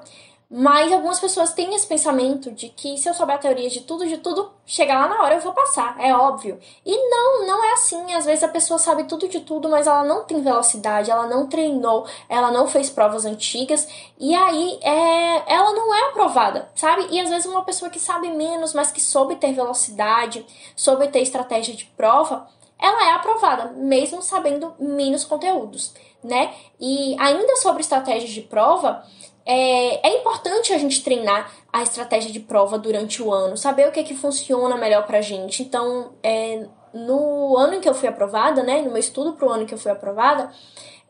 Mas 0.57 0.93
algumas 0.93 1.19
pessoas 1.19 1.53
têm 1.53 1.75
esse 1.75 1.85
pensamento 1.85 2.53
de 2.53 2.69
que 2.69 2.97
se 2.97 3.09
eu 3.09 3.15
souber 3.15 3.35
a 3.35 3.39
teoria 3.41 3.69
de 3.69 3.81
tudo, 3.81 4.07
de 4.07 4.19
tudo, 4.19 4.53
chegar 4.65 5.01
lá 5.01 5.09
na 5.09 5.21
hora 5.21 5.35
eu 5.35 5.41
vou 5.41 5.53
passar, 5.53 5.97
é 5.99 6.15
óbvio. 6.15 6.61
E 6.87 7.11
não, 7.11 7.45
não 7.45 7.65
é 7.65 7.73
assim. 7.73 8.15
Às 8.15 8.25
vezes 8.25 8.45
a 8.45 8.49
pessoa 8.49 8.79
sabe 8.79 9.03
tudo 9.03 9.27
de 9.27 9.41
tudo, 9.41 9.69
mas 9.69 9.89
ela 9.89 10.05
não 10.05 10.23
tem 10.23 10.41
velocidade, 10.41 11.11
ela 11.11 11.27
não 11.27 11.49
treinou, 11.49 12.07
ela 12.29 12.53
não 12.53 12.69
fez 12.69 12.89
provas 12.89 13.25
antigas, 13.25 13.89
e 14.17 14.33
aí 14.33 14.79
é, 14.81 15.53
ela 15.53 15.73
não 15.73 15.93
é 15.93 16.11
aprovada, 16.11 16.69
sabe? 16.77 17.09
E 17.11 17.19
às 17.19 17.31
vezes 17.31 17.47
uma 17.47 17.65
pessoa 17.65 17.91
que 17.91 17.99
sabe 17.99 18.31
menos, 18.31 18.73
mas 18.73 18.93
que 18.93 19.01
soube 19.01 19.35
ter 19.35 19.53
velocidade, 19.53 20.47
soube 20.77 21.09
ter 21.09 21.19
estratégia 21.19 21.75
de 21.75 21.87
prova, 21.97 22.47
ela 22.79 23.09
é 23.09 23.13
aprovada, 23.13 23.73
mesmo 23.73 24.23
sabendo 24.23 24.73
menos 24.79 25.25
conteúdos, 25.25 25.95
né? 26.23 26.55
E 26.79 27.17
ainda 27.19 27.57
sobre 27.57 27.81
estratégias 27.81 28.31
de 28.31 28.43
prova, 28.43 29.05
é, 29.47 30.09
é 30.09 30.21
importante 30.21 30.73
a 30.73 30.79
gente 30.79 31.03
treinar 31.03 31.51
a 31.73 31.83
estratégia 31.83 32.33
de 32.33 32.41
prova 32.41 32.79
durante 32.79 33.23
o 33.23 33.33
ano, 33.33 33.57
saber 33.57 33.89
o 33.89 33.93
que 33.93 34.01
é 34.01 34.05
que 34.05 34.15
funciona 34.15 34.77
melhor 34.77 35.07
pra 35.07 35.21
gente. 35.21 35.63
Então, 35.63 36.13
é, 36.23 36.67
no 36.93 37.57
ano 37.57 37.75
em 37.75 37.81
que 37.81 37.89
eu 37.89 37.95
fui 37.95 38.09
aprovada, 38.09 38.63
né, 38.63 38.81
no 38.81 38.91
meu 38.91 38.99
estudo 38.99 39.35
pro 39.35 39.51
ano 39.51 39.67
que 39.67 39.75
eu 39.75 39.79
fui 39.79 39.91
aprovada, 39.91 40.51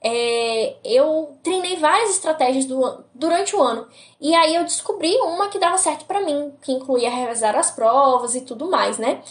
é, 0.02 0.76
eu 0.84 1.38
treinei 1.42 1.76
várias 1.76 2.10
estratégias 2.10 2.64
do, 2.66 3.04
durante 3.14 3.54
o 3.54 3.62
ano. 3.62 3.86
E 4.20 4.34
aí 4.34 4.54
eu 4.54 4.64
descobri 4.64 5.14
uma 5.16 5.48
que 5.48 5.58
dava 5.58 5.78
certo 5.78 6.04
para 6.04 6.20
mim, 6.20 6.52
que 6.60 6.72
incluía 6.72 7.10
revisar 7.10 7.56
as 7.56 7.70
provas 7.70 8.34
e 8.34 8.42
tudo 8.42 8.68
mais, 8.68 8.98
né? 8.98 9.22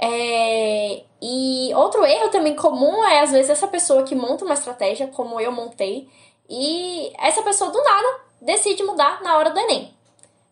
É, 0.00 1.02
e 1.20 1.72
outro 1.74 2.04
erro 2.04 2.28
também 2.30 2.54
comum 2.54 3.04
é, 3.04 3.20
às 3.20 3.32
vezes, 3.32 3.50
essa 3.50 3.66
pessoa 3.66 4.02
que 4.02 4.14
monta 4.14 4.44
uma 4.44 4.54
estratégia, 4.54 5.08
como 5.08 5.40
eu 5.40 5.52
montei, 5.52 6.08
e 6.48 7.12
essa 7.18 7.42
pessoa 7.42 7.70
do 7.70 7.82
nada 7.82 8.23
decide 8.44 8.82
mudar 8.82 9.22
na 9.22 9.36
hora 9.36 9.50
do 9.50 9.58
Enem, 9.58 9.92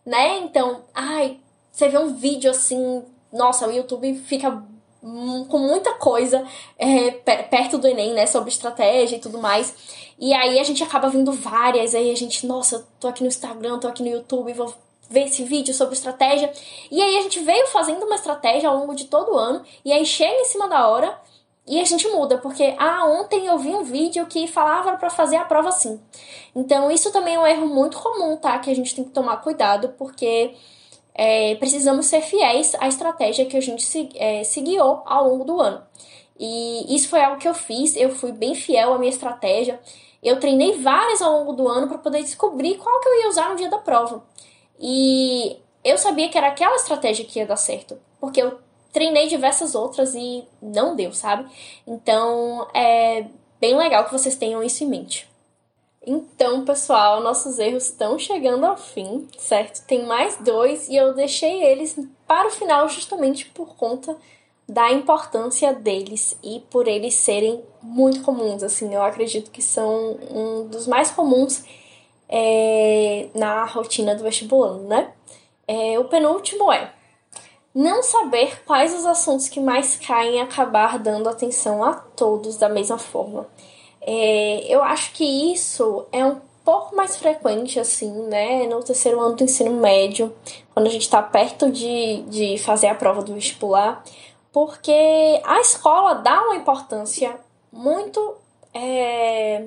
né? 0.05 0.39
Então, 0.39 0.81
ai, 0.93 1.39
você 1.71 1.87
vê 1.87 1.97
um 1.97 2.15
vídeo 2.15 2.49
assim, 2.51 3.03
nossa, 3.31 3.67
o 3.67 3.71
YouTube 3.71 4.13
fica 4.25 4.63
com 5.01 5.57
muita 5.57 5.93
coisa 5.95 6.47
é, 6.77 7.11
perto 7.11 7.77
do 7.77 7.87
Enem, 7.87 8.13
né, 8.13 8.25
sobre 8.25 8.49
estratégia 8.49 9.17
e 9.17 9.19
tudo 9.19 9.37
mais. 9.37 9.75
E 10.17 10.33
aí 10.33 10.59
a 10.59 10.63
gente 10.63 10.81
acaba 10.81 11.09
vendo 11.09 11.31
várias, 11.33 11.93
aí 11.93 12.09
a 12.09 12.15
gente, 12.15 12.47
nossa, 12.47 12.87
tô 12.99 13.09
aqui 13.09 13.21
no 13.21 13.27
Instagram, 13.27 13.79
tô 13.79 13.87
aqui 13.87 14.01
no 14.01 14.09
YouTube, 14.09 14.53
vou 14.53 14.73
ver 15.09 15.25
esse 15.25 15.43
vídeo 15.43 15.73
sobre 15.73 15.95
estratégia. 15.95 16.51
E 16.89 17.01
aí 17.01 17.17
a 17.17 17.21
gente 17.21 17.39
veio 17.41 17.67
fazendo 17.67 18.05
uma 18.05 18.15
estratégia 18.15 18.69
ao 18.69 18.77
longo 18.77 18.95
de 18.95 19.05
todo 19.05 19.33
o 19.33 19.37
ano, 19.37 19.61
e 19.83 19.91
aí 19.91 20.05
chega 20.05 20.39
em 20.39 20.45
cima 20.45 20.69
da 20.69 20.87
hora 20.87 21.19
e 21.65 21.79
a 21.79 21.83
gente 21.85 22.07
muda, 22.09 22.37
porque 22.37 22.75
ah, 22.77 23.05
ontem 23.05 23.47
eu 23.47 23.57
vi 23.57 23.69
um 23.69 23.83
vídeo 23.83 24.25
que 24.25 24.47
falava 24.47 24.97
para 24.97 25.09
fazer 25.09 25.37
a 25.37 25.45
prova 25.45 25.69
assim. 25.69 25.99
Então, 26.53 26.91
isso 26.91 27.11
também 27.11 27.35
é 27.35 27.39
um 27.39 27.47
erro 27.47 27.67
muito 27.67 27.97
comum, 27.97 28.35
tá? 28.35 28.59
Que 28.59 28.69
a 28.69 28.75
gente 28.75 28.93
tem 28.93 29.03
que 29.03 29.11
tomar 29.11 29.37
cuidado, 29.37 29.89
porque 29.97 30.53
é, 31.15 31.55
precisamos 31.55 32.07
ser 32.07 32.21
fiéis 32.21 32.75
à 32.79 32.87
estratégia 32.87 33.45
que 33.45 33.55
a 33.55 33.61
gente 33.61 33.81
se, 33.81 34.09
é, 34.15 34.43
se 34.43 34.59
guiou 34.59 35.03
ao 35.05 35.29
longo 35.29 35.45
do 35.45 35.61
ano. 35.61 35.81
E 36.37 36.93
isso 36.93 37.07
foi 37.07 37.21
algo 37.21 37.39
que 37.39 37.47
eu 37.47 37.53
fiz, 37.53 37.95
eu 37.95 38.09
fui 38.09 38.33
bem 38.33 38.55
fiel 38.55 38.93
à 38.93 38.99
minha 38.99 39.11
estratégia. 39.11 39.79
Eu 40.21 40.39
treinei 40.39 40.73
várias 40.81 41.21
ao 41.21 41.31
longo 41.31 41.53
do 41.53 41.67
ano 41.67 41.87
para 41.87 41.97
poder 41.97 42.21
descobrir 42.23 42.75
qual 42.77 42.99
que 42.99 43.07
eu 43.07 43.21
ia 43.21 43.29
usar 43.29 43.49
no 43.49 43.55
dia 43.55 43.69
da 43.69 43.77
prova. 43.77 44.21
E 44.79 45.57
eu 45.83 45.97
sabia 45.97 46.27
que 46.27 46.37
era 46.37 46.47
aquela 46.47 46.75
estratégia 46.75 47.23
que 47.23 47.39
ia 47.39 47.45
dar 47.45 47.55
certo, 47.55 47.97
porque 48.19 48.41
eu 48.41 48.57
treinei 48.93 49.27
diversas 49.27 49.75
outras 49.75 50.13
e 50.13 50.45
não 50.61 50.95
deu, 50.95 51.11
sabe? 51.11 51.49
Então 51.85 52.67
é 52.73 53.25
bem 53.59 53.75
legal 53.75 54.05
que 54.05 54.11
vocês 54.11 54.35
tenham 54.35 54.63
isso 54.63 54.83
em 54.83 54.87
mente. 54.87 55.27
Então, 56.05 56.65
pessoal, 56.65 57.21
nossos 57.21 57.59
erros 57.59 57.85
estão 57.85 58.19
chegando 58.19 58.65
ao 58.65 58.77
fim, 58.77 59.27
certo? 59.37 59.85
Tem 59.87 60.05
mais 60.05 60.37
dois 60.37 60.89
e 60.89 60.95
eu 60.97 61.13
deixei 61.13 61.63
eles 61.63 61.97
para 62.27 62.49
o 62.49 62.51
final 62.51 62.87
justamente 62.89 63.45
por 63.45 63.75
conta 63.75 64.15
da 64.67 64.91
importância 64.91 65.73
deles 65.73 66.37
e 66.43 66.59
por 66.69 66.87
eles 66.87 67.15
serem 67.15 67.63
muito 67.81 68.21
comuns. 68.21 68.63
Assim, 68.63 68.93
eu 68.93 69.01
acredito 69.01 69.49
que 69.49 69.61
são 69.61 70.17
um 70.29 70.67
dos 70.67 70.87
mais 70.87 71.09
comuns 71.09 71.63
é, 72.27 73.29
na 73.33 73.63
rotina 73.63 74.13
do 74.13 74.23
vestibulando, 74.23 74.83
né? 74.87 75.13
É, 75.65 75.97
o 75.97 76.05
penúltimo 76.05 76.71
é 76.71 76.91
não 77.73 78.03
saber 78.03 78.63
quais 78.65 78.93
os 78.93 79.05
assuntos 79.05 79.49
que 79.49 79.59
mais 79.59 79.95
caem 79.95 80.35
e 80.35 80.39
acabar 80.39 80.99
dando 80.99 81.27
atenção 81.27 81.83
a 81.83 81.93
todos 81.93 82.57
da 82.57 82.69
mesma 82.69 82.97
forma. 82.97 83.47
É, 84.01 84.65
eu 84.67 84.83
acho 84.83 85.13
que 85.13 85.23
isso 85.53 86.05
é 86.11 86.23
um 86.23 86.39
pouco 86.63 86.95
mais 86.95 87.17
frequente, 87.17 87.79
assim, 87.79 88.11
né, 88.27 88.67
no 88.67 88.83
terceiro 88.83 89.19
ano 89.19 89.35
do 89.35 89.43
ensino 89.43 89.71
médio, 89.71 90.33
quando 90.73 90.87
a 90.87 90.89
gente 90.89 91.01
está 91.01 91.21
perto 91.21 91.71
de, 91.71 92.21
de 92.23 92.57
fazer 92.57 92.87
a 92.87 92.95
prova 92.95 93.21
do 93.21 93.33
vestibular, 93.33 94.03
porque 94.51 95.41
a 95.43 95.59
escola 95.59 96.15
dá 96.15 96.41
uma 96.43 96.55
importância 96.55 97.37
muito, 97.71 98.35
é, 98.73 99.65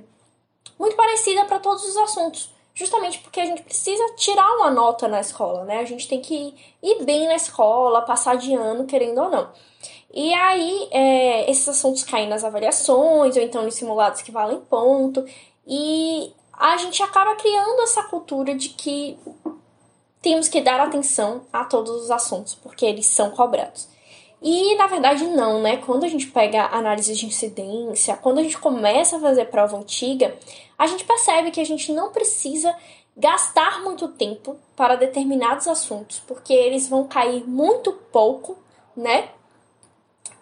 muito 0.79 0.97
parecida 0.97 1.45
para 1.45 1.59
todos 1.59 1.85
os 1.85 1.97
assuntos 1.97 2.56
justamente 2.77 3.19
porque 3.21 3.41
a 3.41 3.47
gente 3.47 3.63
precisa 3.63 4.05
tirar 4.17 4.49
uma 4.57 4.71
nota 4.71 5.09
na 5.09 5.19
escola, 5.19 5.65
né? 5.65 5.79
A 5.79 5.85
gente 5.87 6.07
tem 6.07 6.21
que 6.21 6.55
ir 6.83 7.05
bem 7.05 7.27
na 7.27 7.35
escola, 7.35 8.03
passar 8.03 8.37
de 8.37 8.55
ano, 8.55 8.85
querendo 8.85 9.19
ou 9.23 9.31
não. 9.31 9.49
E 10.13 10.33
aí, 10.35 10.89
é, 10.91 11.51
esses 11.51 11.67
assuntos 11.67 12.05
caem 12.05 12.29
nas 12.29 12.45
avaliações, 12.45 13.35
ou 13.35 13.43
então 13.43 13.65
nos 13.65 13.75
simulados 13.75 14.21
que 14.21 14.31
valem 14.31 14.61
ponto, 14.61 15.25
e 15.67 16.33
a 16.53 16.77
gente 16.77 17.03
acaba 17.03 17.35
criando 17.37 17.81
essa 17.83 18.03
cultura 18.05 18.55
de 18.55 18.69
que 18.69 19.19
temos 20.21 20.47
que 20.47 20.61
dar 20.61 20.79
atenção 20.79 21.47
a 21.51 21.65
todos 21.65 22.03
os 22.03 22.11
assuntos, 22.11 22.55
porque 22.55 22.85
eles 22.85 23.07
são 23.07 23.31
cobrados. 23.31 23.89
E 24.43 24.75
na 24.77 24.87
verdade 24.87 25.27
não, 25.27 25.61
né? 25.61 25.79
Quando 25.79 26.05
a 26.05 26.09
gente 26.09 26.27
pega 26.27 26.67
análise 26.67 27.15
de 27.15 27.27
incidência, 27.27 28.17
quando 28.17 28.39
a 28.39 28.43
gente 28.43 28.59
começa 28.59 29.17
a 29.17 29.21
fazer 29.21 29.47
prova 29.47 29.77
antiga, 29.77 30.37
a 30.79 30.87
gente 30.87 31.05
percebe 31.05 31.51
que 31.51 31.61
a 31.61 31.65
gente 31.65 31.93
não 31.93 32.13
precisa 32.13 32.75
gastar 33.17 33.83
muito 33.83 34.09
tempo 34.09 34.57
para 34.77 34.95
determinados 34.95 35.67
assuntos, 35.67 36.23
porque 36.27 36.53
eles 36.53 36.87
vão 36.89 37.07
cair 37.07 37.49
muito 37.49 37.93
pouco, 37.93 38.59
né? 38.95 39.31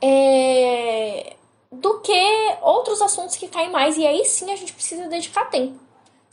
É... 0.02 1.36
Do 1.70 2.00
que 2.00 2.56
outros 2.62 3.00
assuntos 3.00 3.36
que 3.36 3.48
caem 3.48 3.70
mais, 3.70 3.96
e 3.96 4.06
aí 4.06 4.24
sim 4.24 4.52
a 4.52 4.56
gente 4.56 4.72
precisa 4.72 5.08
dedicar 5.08 5.44
tempo 5.46 5.83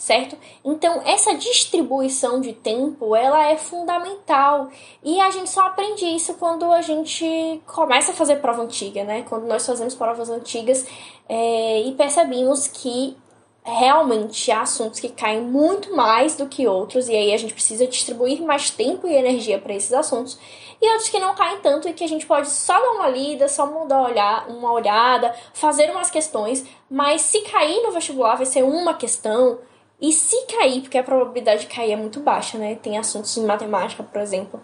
certo? 0.02 0.36
Então, 0.66 1.00
essa 1.06 1.36
distribuição 1.36 2.42
de 2.42 2.54
tempo, 2.54 3.16
ela 3.16 3.52
é 3.52 3.56
fundamental. 3.56 4.68
E 5.04 5.22
a 5.22 5.30
gente 5.30 5.48
só 5.48 5.62
aprende 5.62 6.04
isso 6.06 6.34
quando 6.34 6.72
a 6.72 6.82
gente 6.82 7.62
começa 7.68 8.12
a 8.12 8.16
fazer 8.16 8.38
prova 8.38 8.64
antiga, 8.64 9.04
né? 9.04 9.24
Quando 9.30 9.46
nós 9.46 9.64
fazemos 9.64 9.94
provas 9.94 10.28
antigas 10.28 10.88
é, 11.30 11.82
e 11.82 11.92
percebemos 11.92 12.68
que 12.68 13.16
realmente 13.64 14.52
há 14.52 14.62
assuntos 14.62 15.00
que 15.00 15.08
caem 15.08 15.44
muito 15.44 15.96
mais 15.96 16.36
do 16.36 16.48
que 16.48 16.68
outros, 16.68 17.08
e 17.08 17.16
aí 17.16 17.32
a 17.32 17.38
gente 17.38 17.54
precisa 17.54 17.86
distribuir 17.86 18.42
mais 18.42 18.72
tempo 18.72 19.08
e 19.08 19.14
energia 19.14 19.60
para 19.60 19.76
esses 19.76 19.94
assuntos, 19.94 20.36
e 20.82 20.90
outros 20.94 21.10
que 21.10 21.20
não 21.20 21.36
caem 21.36 21.60
tanto 21.60 21.88
e 21.88 21.94
que 21.94 22.04
a 22.04 22.08
gente 22.08 22.26
pode 22.26 22.50
só 22.50 22.74
dar 22.74 22.92
uma 22.94 23.08
lida, 23.08 23.48
só 23.48 23.68
mudar 23.68 24.02
olhar, 24.02 24.50
uma 24.50 24.72
olhada, 24.72 25.36
fazer 25.54 25.92
umas 25.92 26.10
questões, 26.10 26.66
mas 26.90 27.22
se 27.22 27.42
cair 27.42 27.84
no 27.84 27.92
vestibular 27.92 28.36
vai 28.36 28.48
ser 28.48 28.64
uma 28.64 28.96
questão, 28.96 29.60
e 30.02 30.12
se 30.12 30.36
cair, 30.48 30.82
porque 30.82 30.98
a 30.98 31.04
probabilidade 31.04 31.62
de 31.62 31.68
cair 31.68 31.92
é 31.92 31.96
muito 31.96 32.20
baixa, 32.20 32.58
né? 32.58 32.76
Tem 32.76 32.98
assuntos 32.98 33.38
em 33.38 33.46
matemática, 33.46 34.02
por 34.02 34.20
exemplo, 34.20 34.60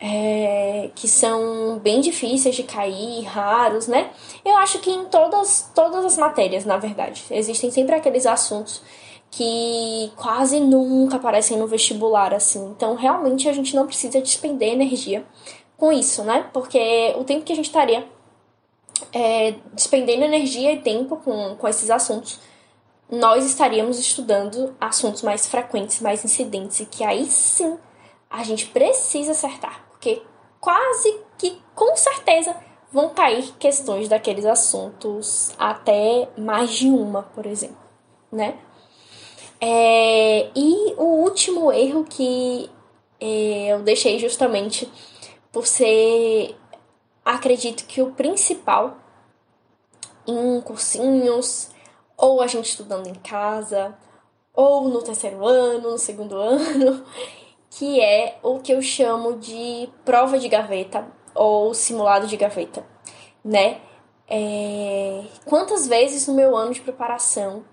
é, 0.00 0.90
que 0.94 1.06
são 1.06 1.78
bem 1.78 2.00
difíceis 2.00 2.56
de 2.56 2.62
cair, 2.62 3.22
raros, 3.24 3.86
né? 3.86 4.10
Eu 4.42 4.56
acho 4.56 4.78
que 4.78 4.90
em 4.90 5.04
todas, 5.04 5.70
todas 5.74 6.04
as 6.04 6.16
matérias, 6.16 6.64
na 6.64 6.78
verdade, 6.78 7.22
existem 7.30 7.70
sempre 7.70 7.94
aqueles 7.94 8.24
assuntos 8.24 8.82
que 9.30 10.10
quase 10.16 10.58
nunca 10.58 11.16
aparecem 11.16 11.58
no 11.58 11.66
vestibular, 11.66 12.32
assim. 12.32 12.70
Então, 12.70 12.94
realmente, 12.94 13.48
a 13.48 13.52
gente 13.52 13.76
não 13.76 13.86
precisa 13.86 14.20
despender 14.20 14.72
energia 14.72 15.24
com 15.76 15.92
isso, 15.92 16.24
né? 16.24 16.48
Porque 16.52 17.14
o 17.18 17.24
tempo 17.24 17.44
que 17.44 17.52
a 17.52 17.56
gente 17.56 17.66
estaria 17.66 18.08
é, 19.12 19.54
despendendo 19.72 20.24
energia 20.24 20.72
e 20.72 20.80
tempo 20.80 21.16
com, 21.16 21.54
com 21.56 21.68
esses 21.68 21.90
assuntos, 21.90 22.40
nós 23.10 23.44
estaríamos 23.44 23.98
estudando 23.98 24.74
assuntos 24.80 25.22
mais 25.22 25.46
frequentes, 25.46 26.00
mais 26.00 26.24
incidentes, 26.24 26.80
e 26.80 26.86
que 26.86 27.02
aí 27.02 27.26
sim 27.26 27.78
a 28.28 28.44
gente 28.44 28.66
precisa 28.66 29.32
acertar 29.32 29.90
porque 30.00 30.22
quase 30.58 31.20
que 31.36 31.60
com 31.74 31.94
certeza 31.94 32.56
vão 32.90 33.10
cair 33.10 33.52
questões 33.58 34.08
daqueles 34.08 34.46
assuntos, 34.46 35.54
até 35.58 36.26
mais 36.38 36.70
de 36.70 36.88
uma, 36.88 37.22
por 37.22 37.44
exemplo, 37.44 37.76
né? 38.32 38.58
É, 39.60 40.50
e 40.56 40.94
o 40.96 41.22
último 41.22 41.70
erro 41.70 42.04
que 42.04 42.70
é, 43.20 43.74
eu 43.74 43.82
deixei 43.82 44.18
justamente 44.18 44.90
por 45.52 45.66
ser, 45.66 46.56
acredito 47.22 47.84
que 47.84 48.00
o 48.00 48.12
principal 48.12 48.96
em 50.26 50.62
cursinhos, 50.62 51.68
ou 52.20 52.42
a 52.42 52.46
gente 52.46 52.66
estudando 52.66 53.06
em 53.06 53.14
casa, 53.14 53.96
ou 54.54 54.88
no 54.88 55.02
terceiro 55.02 55.46
ano, 55.46 55.92
no 55.92 55.98
segundo 55.98 56.36
ano, 56.38 57.04
que 57.70 58.00
é 58.00 58.38
o 58.42 58.58
que 58.60 58.72
eu 58.72 58.82
chamo 58.82 59.38
de 59.38 59.88
prova 60.04 60.38
de 60.38 60.48
gaveta 60.48 61.06
ou 61.34 61.72
simulado 61.72 62.26
de 62.26 62.36
gaveta, 62.36 62.84
né? 63.44 63.80
É... 64.28 65.24
Quantas 65.44 65.88
vezes 65.88 66.28
no 66.28 66.34
meu 66.34 66.54
ano 66.56 66.72
de 66.72 66.80
preparação 66.80 67.64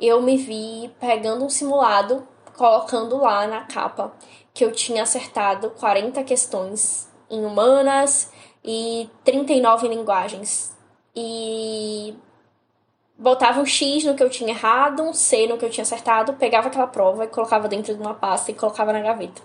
eu 0.00 0.22
me 0.22 0.36
vi 0.36 0.90
pegando 1.00 1.44
um 1.44 1.48
simulado, 1.50 2.26
colocando 2.56 3.18
lá 3.18 3.46
na 3.46 3.62
capa 3.62 4.12
que 4.54 4.64
eu 4.64 4.72
tinha 4.72 5.02
acertado 5.02 5.70
40 5.70 6.22
questões 6.22 7.10
em 7.28 7.44
humanas 7.44 8.30
e 8.64 9.10
39 9.24 9.86
em 9.86 9.90
linguagens. 9.90 10.74
E 11.14 12.14
botava 13.18 13.60
um 13.60 13.66
X 13.66 14.04
no 14.04 14.14
que 14.14 14.22
eu 14.22 14.30
tinha 14.30 14.50
errado, 14.50 15.02
um 15.02 15.12
C 15.12 15.46
no 15.46 15.56
que 15.56 15.64
eu 15.64 15.70
tinha 15.70 15.82
acertado, 15.82 16.34
pegava 16.34 16.68
aquela 16.68 16.86
prova 16.86 17.24
e 17.24 17.28
colocava 17.28 17.68
dentro 17.68 17.94
de 17.94 18.00
uma 18.00 18.14
pasta 18.14 18.50
e 18.50 18.54
colocava 18.54 18.92
na 18.92 19.00
gaveta. 19.00 19.42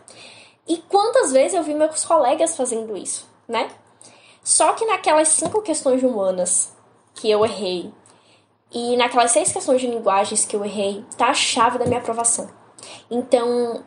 E 0.68 0.78
quantas 0.78 1.32
vezes 1.32 1.54
eu 1.54 1.64
vi 1.64 1.74
meus 1.74 2.06
colegas 2.06 2.56
fazendo 2.56 2.96
isso, 2.96 3.28
né? 3.48 3.70
Só 4.44 4.74
que 4.74 4.86
naquelas 4.86 5.30
cinco 5.30 5.62
questões 5.62 6.04
humanas 6.04 6.76
que 7.14 7.30
eu 7.30 7.46
errei 7.46 7.94
e 8.72 8.96
naquelas 8.96 9.32
seis 9.32 9.52
questões 9.52 9.82
de 9.82 9.88
linguagens 9.88 10.46
que 10.46 10.56
eu 10.56 10.64
errei, 10.64 11.04
tá 11.18 11.28
a 11.28 11.34
chave 11.34 11.78
da 11.78 11.86
minha 11.86 12.00
aprovação. 12.00 12.50
Então, 13.10 13.84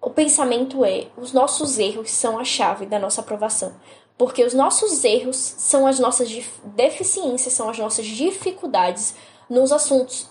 o 0.00 0.10
pensamento 0.10 0.84
é: 0.84 1.08
os 1.16 1.32
nossos 1.32 1.78
erros 1.78 2.10
são 2.10 2.38
a 2.38 2.44
chave 2.44 2.86
da 2.86 2.98
nossa 2.98 3.22
aprovação. 3.22 3.74
Porque 4.18 4.44
os 4.44 4.54
nossos 4.54 5.04
erros 5.04 5.36
são 5.36 5.86
as 5.86 5.98
nossas 5.98 6.30
deficiências, 6.64 7.52
são 7.52 7.68
as 7.68 7.78
nossas 7.78 8.06
dificuldades 8.06 9.14
nos 9.48 9.72
assuntos. 9.72 10.28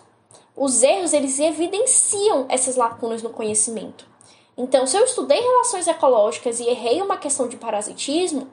Os 0.55 0.81
erros, 0.81 1.13
eles 1.13 1.39
evidenciam 1.39 2.45
essas 2.49 2.75
lacunas 2.75 3.21
no 3.21 3.29
conhecimento. 3.29 4.07
Então, 4.57 4.87
se 4.87 4.97
eu 4.97 5.03
estudei 5.03 5.39
relações 5.39 5.85
ecológicas 5.87 6.59
e 6.59 6.67
errei 6.67 7.01
uma 7.01 7.17
questão 7.17 7.47
de 7.47 7.57
parasitismo, 7.57 8.47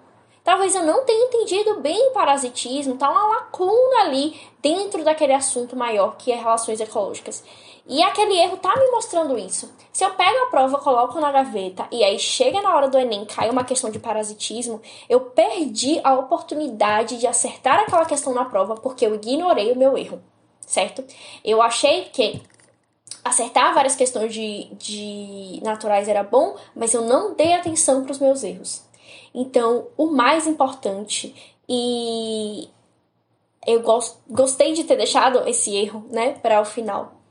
talvez 0.44 0.74
eu 0.74 0.84
não 0.84 1.04
tenha 1.04 1.26
entendido 1.26 1.80
bem 1.80 2.12
parasitismo, 2.12 2.96
tá 2.96 3.10
uma 3.10 3.26
lacuna 3.26 4.00
ali 4.00 4.40
dentro 4.60 5.04
daquele 5.04 5.32
assunto 5.32 5.76
maior 5.76 6.16
que 6.16 6.32
é 6.32 6.36
relações 6.36 6.80
ecológicas. 6.80 7.42
E 7.86 8.00
aquele 8.02 8.38
erro 8.38 8.56
tá 8.58 8.74
me 8.76 8.90
mostrando 8.92 9.36
isso. 9.36 9.72
Se 9.92 10.04
eu 10.04 10.10
pego 10.14 10.44
a 10.44 10.46
prova, 10.46 10.78
coloco 10.78 11.20
na 11.20 11.32
gaveta 11.32 11.86
e 11.90 12.04
aí 12.04 12.18
chega 12.18 12.62
na 12.62 12.74
hora 12.74 12.88
do 12.88 12.96
Enem, 12.96 13.24
cai 13.24 13.50
uma 13.50 13.64
questão 13.64 13.90
de 13.90 13.98
parasitismo, 13.98 14.80
eu 15.08 15.20
perdi 15.20 16.00
a 16.04 16.14
oportunidade 16.14 17.18
de 17.18 17.26
acertar 17.26 17.80
aquela 17.80 18.04
questão 18.04 18.32
na 18.32 18.44
prova 18.44 18.76
porque 18.76 19.04
eu 19.04 19.14
ignorei 19.14 19.72
o 19.72 19.76
meu 19.76 19.98
erro, 19.98 20.22
certo? 20.60 21.04
Eu 21.44 21.60
achei 21.60 22.04
que 22.04 22.40
acertar 23.24 23.74
várias 23.74 23.96
questões 23.96 24.32
de, 24.32 24.68
de 24.74 25.60
naturais 25.62 26.08
era 26.08 26.22
bom, 26.22 26.56
mas 26.74 26.94
eu 26.94 27.02
não 27.02 27.34
dei 27.34 27.52
atenção 27.52 28.02
para 28.04 28.12
os 28.12 28.18
meus 28.18 28.44
erros. 28.44 28.82
Então, 29.34 29.88
o 29.96 30.06
mais 30.06 30.46
importante 30.46 31.34
e 31.68 32.68
eu 33.66 33.82
gostei 34.28 34.72
de 34.72 34.84
ter 34.84 34.96
deixado 34.96 35.46
esse 35.48 35.74
erro, 35.74 36.04
né, 36.10 36.32
para 36.42 36.60
o 36.60 36.64
final 36.64 37.22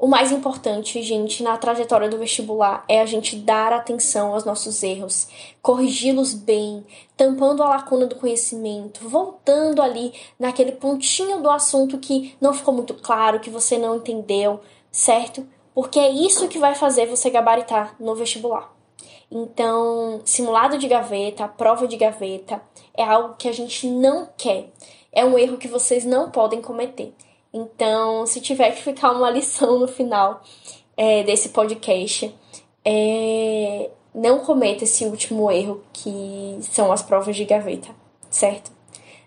o 0.00 0.06
mais 0.06 0.32
importante, 0.32 1.02
gente, 1.02 1.42
na 1.42 1.58
trajetória 1.58 2.08
do 2.08 2.16
vestibular 2.16 2.82
é 2.88 3.02
a 3.02 3.04
gente 3.04 3.36
dar 3.36 3.70
atenção 3.70 4.32
aos 4.32 4.46
nossos 4.46 4.82
erros, 4.82 5.28
corrigi-los 5.60 6.32
bem, 6.32 6.86
tampando 7.18 7.62
a 7.62 7.68
lacuna 7.68 8.06
do 8.06 8.16
conhecimento, 8.16 9.06
voltando 9.06 9.82
ali 9.82 10.14
naquele 10.38 10.72
pontinho 10.72 11.42
do 11.42 11.50
assunto 11.50 11.98
que 11.98 12.34
não 12.40 12.54
ficou 12.54 12.72
muito 12.72 12.94
claro, 12.94 13.40
que 13.40 13.50
você 13.50 13.76
não 13.76 13.96
entendeu, 13.96 14.60
certo? 14.90 15.46
Porque 15.74 15.98
é 15.98 16.08
isso 16.08 16.48
que 16.48 16.58
vai 16.58 16.74
fazer 16.74 17.04
você 17.04 17.28
gabaritar 17.28 17.94
no 18.00 18.14
vestibular. 18.14 18.74
Então, 19.30 20.20
simulado 20.24 20.76
de 20.76 20.88
gaveta, 20.88 21.46
prova 21.46 21.86
de 21.86 21.96
gaveta, 21.96 22.60
é 22.96 23.04
algo 23.04 23.36
que 23.36 23.48
a 23.48 23.52
gente 23.52 23.86
não 23.86 24.28
quer. 24.36 24.70
É 25.12 25.24
um 25.24 25.38
erro 25.38 25.56
que 25.56 25.68
vocês 25.68 26.04
não 26.04 26.30
podem 26.30 26.60
cometer. 26.60 27.14
Então, 27.52 28.26
se 28.26 28.40
tiver 28.40 28.72
que 28.72 28.82
ficar 28.82 29.12
uma 29.12 29.30
lição 29.30 29.78
no 29.78 29.86
final 29.86 30.42
é, 30.96 31.22
desse 31.22 31.50
podcast, 31.50 32.34
é, 32.84 33.90
não 34.14 34.40
cometa 34.40 34.84
esse 34.84 35.04
último 35.04 35.50
erro 35.50 35.82
que 35.92 36.58
são 36.62 36.90
as 36.90 37.02
provas 37.02 37.36
de 37.36 37.44
gaveta, 37.44 37.88
certo? 38.28 38.72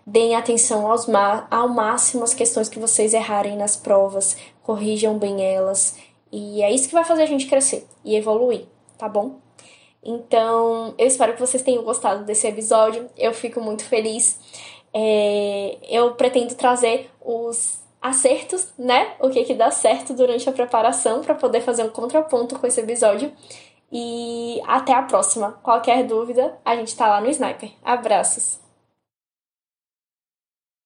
Deem 0.06 0.36
atenção 0.36 0.90
aos 0.90 1.08
ao 1.50 1.68
máximo 1.68 2.24
às 2.24 2.34
questões 2.34 2.68
que 2.68 2.78
vocês 2.78 3.14
errarem 3.14 3.56
nas 3.56 3.74
provas, 3.74 4.36
corrijam 4.62 5.18
bem 5.18 5.42
elas, 5.42 5.96
e 6.30 6.62
é 6.62 6.70
isso 6.70 6.88
que 6.88 6.94
vai 6.94 7.04
fazer 7.04 7.22
a 7.22 7.26
gente 7.26 7.46
crescer 7.46 7.86
e 8.04 8.14
evoluir, 8.14 8.66
tá 8.98 9.08
bom? 9.08 9.43
Então, 10.04 10.94
eu 10.98 11.06
espero 11.06 11.32
que 11.32 11.40
vocês 11.40 11.62
tenham 11.62 11.82
gostado 11.82 12.24
desse 12.24 12.46
episódio. 12.46 13.08
Eu 13.16 13.32
fico 13.32 13.60
muito 13.60 13.84
feliz. 13.84 14.38
É, 14.92 15.78
eu 15.88 16.14
pretendo 16.14 16.54
trazer 16.54 17.10
os 17.24 17.82
acertos, 18.02 18.68
né? 18.78 19.14
O 19.18 19.30
que 19.30 19.44
que 19.44 19.54
dá 19.54 19.70
certo 19.70 20.12
durante 20.12 20.48
a 20.48 20.52
preparação 20.52 21.22
para 21.22 21.34
poder 21.34 21.62
fazer 21.62 21.84
um 21.84 21.88
contraponto 21.88 22.58
com 22.58 22.66
esse 22.66 22.80
episódio. 22.80 23.32
E 23.90 24.60
até 24.66 24.92
a 24.92 25.02
próxima. 25.02 25.52
Qualquer 25.62 26.04
dúvida, 26.04 26.58
a 26.64 26.76
gente 26.76 26.94
tá 26.94 27.08
lá 27.08 27.20
no 27.20 27.30
Sniper. 27.30 27.70
Abraços. 27.82 28.63